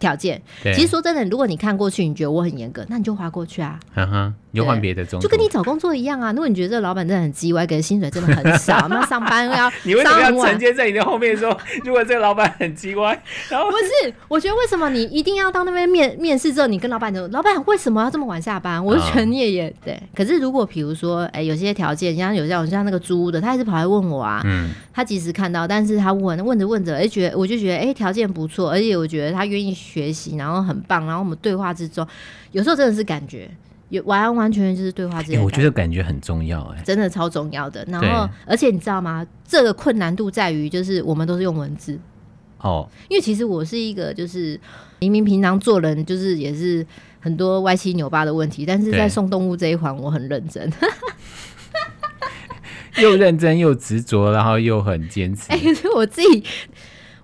[0.00, 3.78] 条件，其实说真的，如果你看过去，你觉得我很严格，那你就划过去啊。
[3.94, 6.30] 嗯哼，你就换别的中途，就跟你找工作一样啊。
[6.30, 18.82] 如果你觉得这个老板真的很鸡歪，给的薪水真的很少， 那上班要你为什么要承接在你的后面说，如果这个老板很鸡歪，然后不是，我觉得为什么你一定要到那边面面试之后，你跟老板说，老板为什么要这么晚下班？
[18.84, 20.00] 我就觉得你也也对。
[20.14, 24.40] 可是如果比如说，哎、欸，有些条件，像有像像那个租屋的，他还是跑来问我啊。
[24.44, 30.64] 嗯，他即使看到，但是他问问着问着，哎、欸，觉得我就觉得，哎、欸，条件不错，而且我觉得他愿意学习，然后。
[30.64, 32.06] 很棒，然后我们对话之中，
[32.52, 33.50] 有时候真的是感觉，
[33.90, 35.44] 有完完全全就是对话之间、欸。
[35.44, 37.84] 我觉得感觉很重要、欸，哎，真的超重要的。
[37.88, 39.26] 然后，而且你知道吗？
[39.46, 41.98] 这个困难度在于，就是我们都是用文字
[42.58, 44.58] 哦，因为其实我是一个，就是
[44.98, 46.84] 明明平常做人就是也是
[47.20, 50.72] 很多歪七扭八的问题，但是在送动物这一环，我很认真，
[52.98, 55.52] 又认真又执着，然后又很坚持。
[55.52, 56.42] 哎、欸，可是我自己。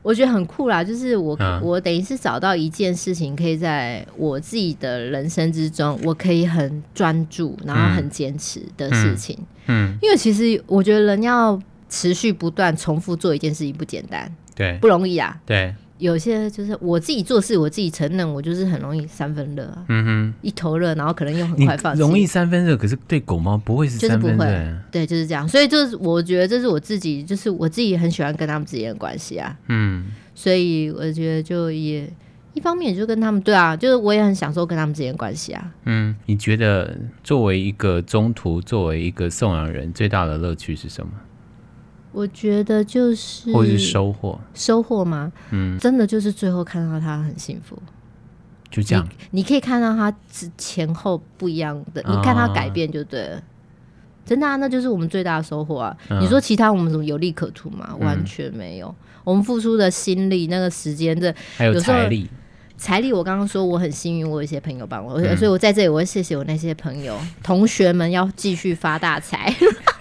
[0.02, 9.36] 我觉得很酷啦，就是我、嗯、我等于是找到一件事情，可以在我自己的人生之中，我可以很专注，然后很坚持的事情。
[9.66, 15.74] 嗯，嗯，因为其实我觉得人要持续不断重复做一件事情不简单，对，不容易啊，对。
[16.00, 22.00] 有些就是我自己做事，我自己承认，我就是很容易三分热，嗯哼，一头热，然后可能又很快放弃。
[22.00, 25.46] 容易三分热，可是对狗猫不会是三分热，就是不会，对，就是这样。
[25.46, 32.10] 所以就是我觉得这是我自己，就是我自己很喜欢跟他们之间的关系啊，嗯，所以我觉得就也
[32.54, 35.72] 一方面就跟他们对啊，就是我也很享受跟他们之间的关系啊。
[35.84, 41.12] 嗯，你觉得作为一个中途，作为一个送养人，最大的乐趣是什么？
[42.12, 45.30] 我觉得就是，或是收获，收获吗？
[45.50, 47.80] 嗯，真的就是最后看到他很幸福，
[48.70, 49.06] 就这样。
[49.30, 50.12] 你，你可以看到他
[50.58, 53.36] 前后不一样的，你看他改变就对了。
[53.36, 53.42] 哦、
[54.26, 55.96] 真的啊，那就是我们最大的收获啊！
[56.08, 57.94] 嗯、你说其他我们怎么有利可图吗？
[58.00, 58.88] 完全没有。
[58.88, 62.28] 嗯、我们付出的心力、那个时间的，还有财力，
[62.76, 63.12] 财力。
[63.12, 69.54] 我刚刚说我很幸运，我有一些朋友帮我，嗯、所以我在这里我会谢谢我那些朋友、同学们，要继续发大财。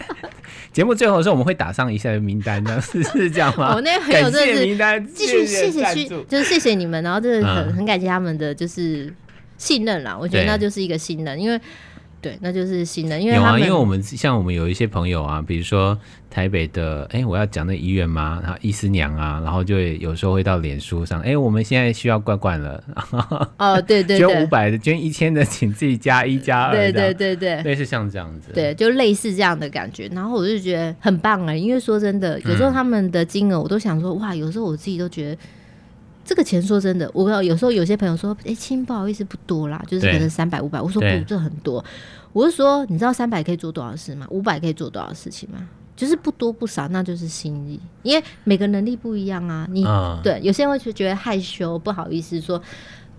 [0.72, 3.74] 节目最后的时候，我们会打上一下名单，这样是是这样吗？
[3.76, 9.14] 我 那朋友真的是继续谢谢去，就是谢谢你们，然后真的很很感谢他们的就是
[9.58, 11.60] 信任啦，我觉得那就是一个信任，因为。
[12.22, 15.98] 对，那就是新的，因为有啊，因为我们像我们有一些朋友啊，比如说
[16.30, 18.40] 台北的，哎，我要讲那医院吗？
[18.44, 22.84] 然后医师娘啊，然后就会有时候会到脸书上，哎，我们现在需要罐罐了，
[23.58, 35.38] 哦，对对对，捐五百的，捐一千的，请自己加一加二，对对对对，类似像这样子，对，就类似这样的感觉，然后我就觉得很棒啊，因为说真的，有时候他们的金额我都想说，哇，有时候我自己都觉得。
[36.30, 40.80] 这个钱说真的，我有时候有些朋友说，哎，亲，不好意思，不多啦，就是可能三百五百。
[40.80, 41.84] 我说不，这很多。
[42.34, 44.28] 我是说，你知道三百可以做多少事吗？
[44.30, 45.68] 五百可以做多少事情吗？
[45.96, 47.80] 就是不多不少，那就是心意。
[48.04, 49.68] 因为每个能力不一样啊。
[49.72, 52.62] 你、嗯、对有些人会觉得害羞，不好意思说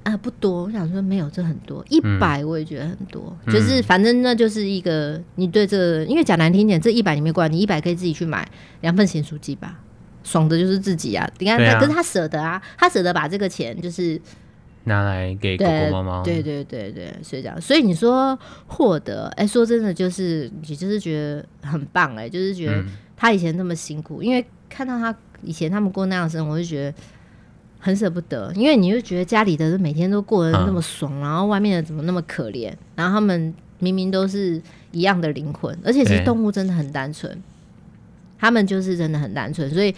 [0.05, 0.63] 啊，不多。
[0.67, 3.37] 我想说没有，这很多，一百我也觉得很多。
[3.45, 8.49] 嗯、就是反正那就是一个你对这个，因为讲难听点，这一百你没关你一百可以自己去买
[8.83, 9.81] 两份咸酥鸡吧。
[10.23, 11.29] 爽的就是自己啊！
[11.39, 14.21] 你看他，可是他舍得啊，他舍得把这个钱就是
[14.85, 16.23] 拿来给狗狗猫猫。
[16.23, 17.61] 对对对对，所以这样。
[17.61, 22.85] 所以你说获得，哎、欸，说真的，就是你就是觉得很棒哎、欸，就是觉得
[23.17, 26.99] 他以前那么辛苦，嗯、因为看到他以前他们过那样的生活，我就觉得
[27.79, 28.53] 很舍不得。
[28.55, 32.73] 因为你就觉得家里的人每天都过得那么爽，嗯、然后外面的怎么那么可怜？
[32.95, 34.61] 然后他们明明都是
[34.93, 37.43] 一样的灵魂，而且其实动物真的很单纯。
[38.41, 39.95] 他们就是真的很单纯，所以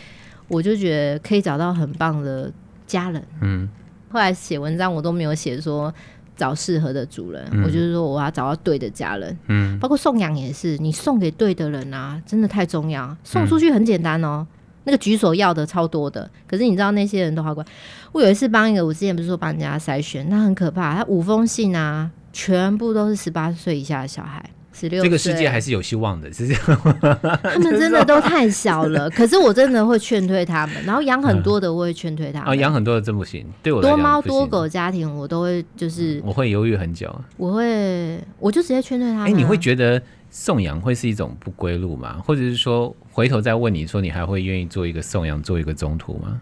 [0.48, 2.52] 我就觉得可以找到很棒的
[2.86, 3.22] 家人。
[3.40, 3.68] 嗯，
[4.10, 5.94] 后来写文章我都没有写说
[6.36, 9.38] 找适合的主人，嗯、我就是说我要找到对的家人。
[9.46, 13.16] 嗯，包括送养也是，你送给对的人啊，真的太重要。
[13.22, 17.64] 送出去很简单哦，嗯、那个举手要的超多的，可是你知道那些人都好乖。
[18.10, 24.44] 我有一次帮一个，我之前不是说帮人家筛选，那很可怕，他五封信啊，全部都是十八岁以下的小孩。
[24.72, 26.62] 十六，这个世界还是有希望的，是这样。
[27.42, 30.82] 他们真的都太小了，可是我真的会劝退他们。
[30.84, 32.48] 然后养很多的，我会劝退他们。
[32.48, 37.14] 啊、嗯，养、哦、很多的真不行，对我多猫多狗家庭，我都会就是、嗯、我会犹豫很久。
[37.36, 39.24] 我会，我就直接劝退他们。
[39.24, 40.00] 哎、欸，你会觉得
[40.30, 42.20] 送养会是一种不归路吗？
[42.24, 46.40] 或者是说，回头再问你说，你还会愿意做一个送养，做一个中途吗？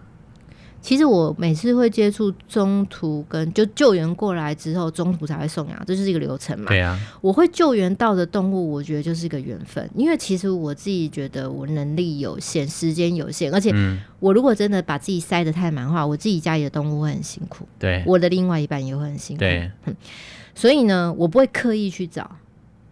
[0.83, 6.67] 其实我每次会接触中途跟就救援过来之后，中途才会送养，这就是一个流程嘛。
[6.69, 9.89] 对啊，我会救援到的动物，我觉得就是一个缘分。
[9.95, 13.71] 因为其实我自己觉得我能力有限，时间有限，而且
[14.21, 17.67] 我如果真的把自己塞得太满的话，我自己家里的动物会很辛苦。
[17.79, 19.41] 对，我的另外一半也会很辛苦。
[19.41, 19.71] 对，
[20.55, 22.39] 所以呢，我不会刻意去找。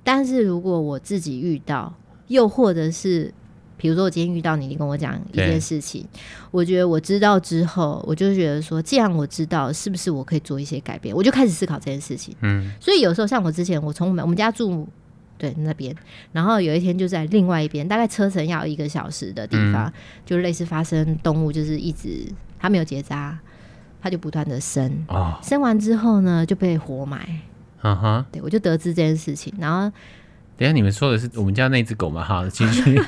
[0.05, 1.95] 但是如果我自己遇到，
[2.27, 3.33] 又或者是。
[3.79, 6.05] 比如说我今天遇到你，你跟我讲一件事情，
[6.51, 11.15] 我觉得我知道之后，我就觉得说，既然我知道，是不是我可以做一些改变？
[11.15, 12.35] 我就开始思考这件事情。
[12.43, 14.87] 嗯，所以有时候像我之前，我从我们我们家住
[15.39, 15.95] 对那边，
[16.33, 19.93] 然后有一天就在另外一边，大概车程要一个小时的地方，嗯、
[20.27, 22.27] 就类似发生动物就是一直
[22.59, 23.39] 它没有结扎，
[24.03, 27.29] 它就不断的生，哦、生完之后呢就被活埋。
[27.83, 29.89] 嗯哼，对我就得知这件事情，然后
[30.57, 32.25] 等一下你们说的是我们家那只狗吗？
[32.25, 33.01] 哈，继续。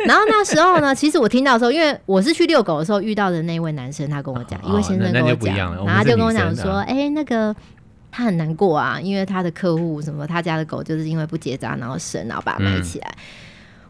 [0.06, 7.54] 然后那时候呢，其实我听到的时候，因为我是去遛狗的时候遇到的那位男生，他跟我讲，一位先生跟我讲，然后他就跟我讲说，哎，那个
[8.10, 13.14] 他很难过啊，因为他的客户什么，他家的狗就是因为不结扎，然后生，然后把它埋起来。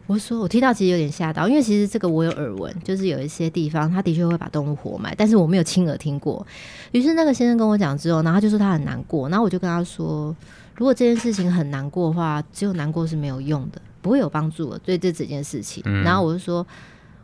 [0.07, 6.45] 我说我听到其实有点吓到，因为其实这个我有耳闻，就是有一些地方他的确会把动物活埋，但是我没有亲耳听过。
[6.91, 10.35] 于是那个先生跟我讲之后，然后他就说他很难过，然后我就跟他说，
[10.75, 13.81] 如果这件事情很难过的话，只有难过是没有用的。
[14.01, 15.83] 不会有帮助的，对这整件事情。
[15.85, 16.65] 嗯、然后我就说，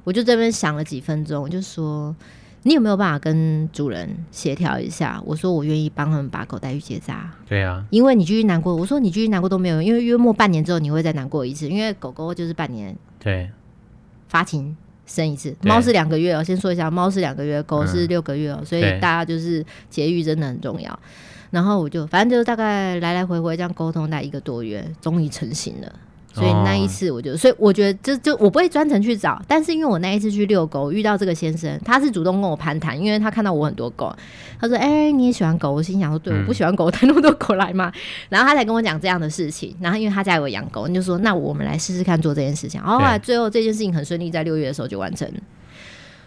[0.04, 2.16] 我就这边想了几分钟，我就说，
[2.64, 5.22] 你有没有办法跟主人协调一下？
[5.26, 7.32] 我说我愿意帮他们把狗带去结扎。
[7.48, 13.50] 对啊，因为你继续难过，我说你继续难过都没有用，因为约莫半年之后你会再难过一次，因为狗狗就是半年对
[14.28, 14.76] 发情
[15.06, 16.44] 生一次，猫是两个月哦。
[16.44, 21.00] 先说一下，猫是两个月，狗是六个月哦，嗯、所以大家就是节育真的很重要。
[21.50, 25.94] 然后我就反正就是大概来来回回这样沟通，大概一个多月，终于成型了。
[26.38, 34.16] 所以那一次我就，所以我觉得就就我不会专程去找，但是因为我那一次去遛狗遇到这个先生，他是主动跟我攀谈，因为他看到我很多狗，
[34.60, 37.92] 他说：“哎、欸，你也喜欢狗？”我心想说：“对，嗯、我不喜欢狗，带那么多狗来嘛。”
[38.30, 45.40] 然后他才跟我讲这样的事情，然后因为他家有养狗，你就说：“那我们来试试看做这件事情。”然后后来最后这件事情很顺利，在六月的时候就完成了。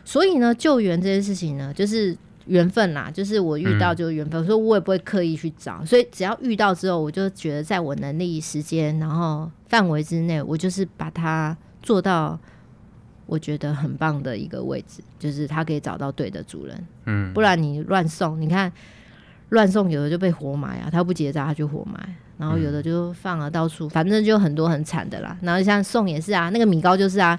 [0.04, 2.16] 所以呢，救援这件事情呢，就是。
[2.51, 12.36] 缘分啦，就是我遇到就是缘分，嗯、所以我也不会刻意去找，所以只要遇到之后，我就觉得在我能力、时间，然后范围之内，我就是把它做到
[13.26, 16.86] 我觉得很棒的一个位置，就是它可以找到对的主人。
[17.07, 18.72] 嗯，不然你乱送，你看
[19.51, 25.38] 乱送，有的就被活埋啊，他不结扎他就活埋，然后有的就放了到处，反正就很多很惨的啦。
[25.40, 27.38] 然后像送也是啊，那个米糕就是啊。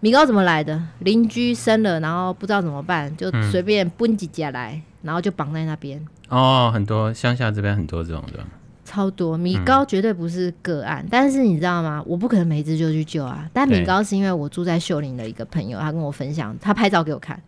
[0.00, 0.80] 米糕怎么来的？
[1.00, 6.00] 邻居生了，然后不知道怎么办，就随便奔几家来，嗯、然后就绑在那边。
[6.28, 8.38] 哦，很多乡下这边很多这种的。
[8.84, 12.02] 超多米糕绝对不是个案，嗯，但是你知道吗？
[12.06, 13.46] 我不可能每只就去救啊。
[13.52, 17.38] 但米糕是因为我住在秀林的一个朋友，他跟我分享，他拍照给我看。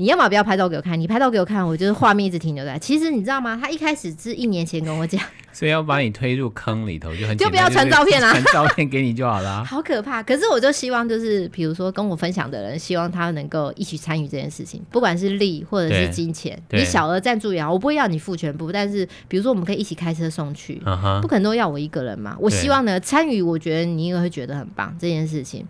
[0.00, 2.78] 你要么不要拍照给我看，你拍照给我看，我就是画面一直停留在。
[2.78, 3.58] 其实你知道吗？
[3.62, 5.20] 他一开始是一年前跟我讲，
[5.52, 9.62] 所以要把你推入坑里头就很就不要传照片啊，传照片给你就好了。
[9.68, 10.22] 好可怕！
[10.22, 20.80] 可是我就希望就是，比如说跟我分享的人，希望他能够一起参与这件事情，不管是力或者是金钱，你小额赞助也好，我不会要你付全部，但是比如说我们可以一起开车送去，
[21.20, 22.34] 不可能都要我一个人嘛。
[22.40, 25.66] 我希望呢参与，我觉得你应该会觉得很棒这件事情。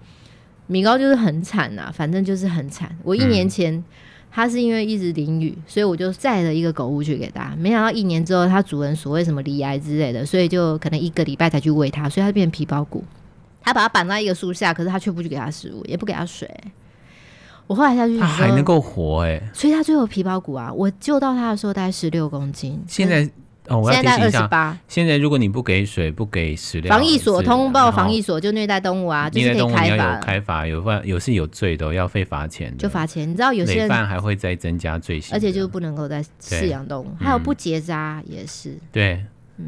[0.69, 2.97] 米高就是很惨呐、啊，反正就是很惨。
[3.03, 3.75] 我一年前。
[3.75, 3.85] 嗯
[4.31, 7.55] 他是因为一直淋雨，所以我就载了一个狗屋去给他。
[7.59, 13.05] 没想到一年之后，他主人所谓什么离癌之类的，所以就可能一个礼拜才去喂他，所以他变成皮包骨。
[13.63, 16.49] 他把它绑在一个树下，可是他却不去给他食物，也不给他水。
[17.67, 23.29] 我后来下去还能够活哎，所以他最后皮包骨啊，我救到他的时候大概十六公斤，现在。
[23.71, 33.31] 哦，我要提醒一下，现在如果你不给水、不给食料，防疫所通报防疫所就虐待动物啊，就是可以开罚，开罚有犯有是有罪的，要被罚钱，就罚钱。
[33.31, 38.77] 你知道有些人犯还会再增加罪行，而且就不能够再饲养动物，还有不结扎也是。
[38.91, 39.23] 对，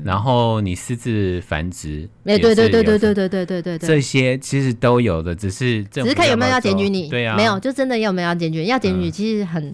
[0.05, 9.73] 然后你私自繁殖，哎，对对对对对对对对对，这些其实都有的，只是只是看有没有要检举你，对啊，没有就真的有没有要检举，要检举其实很。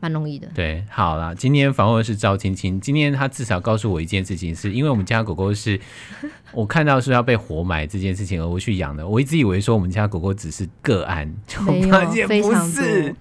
[0.00, 5.80] 蛮容易的，对，好啦，今天访问的是赵青青，今天他至少告诉我一件事情是，是因为我们家狗狗是，
[6.52, 13.14] 我看到是要被活埋这件事情而我去养的，我一直以为说我们家狗狗只是个案，就发现不是。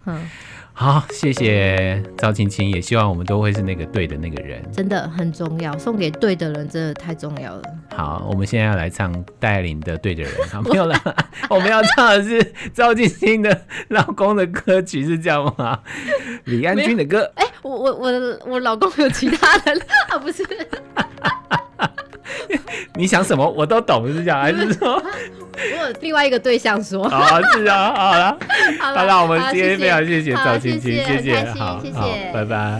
[0.79, 7.63] 好，谢谢赵青青，也希望我们都会是那个对的那个人，真的很重要，送给对的人真的太重要了。
[7.95, 10.95] 好，我们现在要来唱带领的《对的人》，好， 没有了，
[11.49, 15.79] 我们要唱的是赵青青的老公的歌曲，是这样吗？
[16.45, 17.23] 李安君的歌。
[17.33, 20.45] 哎、欸，我我我我老公有其他人啊，不是。
[22.95, 24.95] 你想什么我都懂，是这样还是说？
[24.95, 27.07] 我有另外一个对象说。
[27.09, 28.37] 好，是啊，好了，
[28.79, 32.79] 好了，那我们今天非常谢谢赵青青，谢谢，好，谢谢，好，拜拜。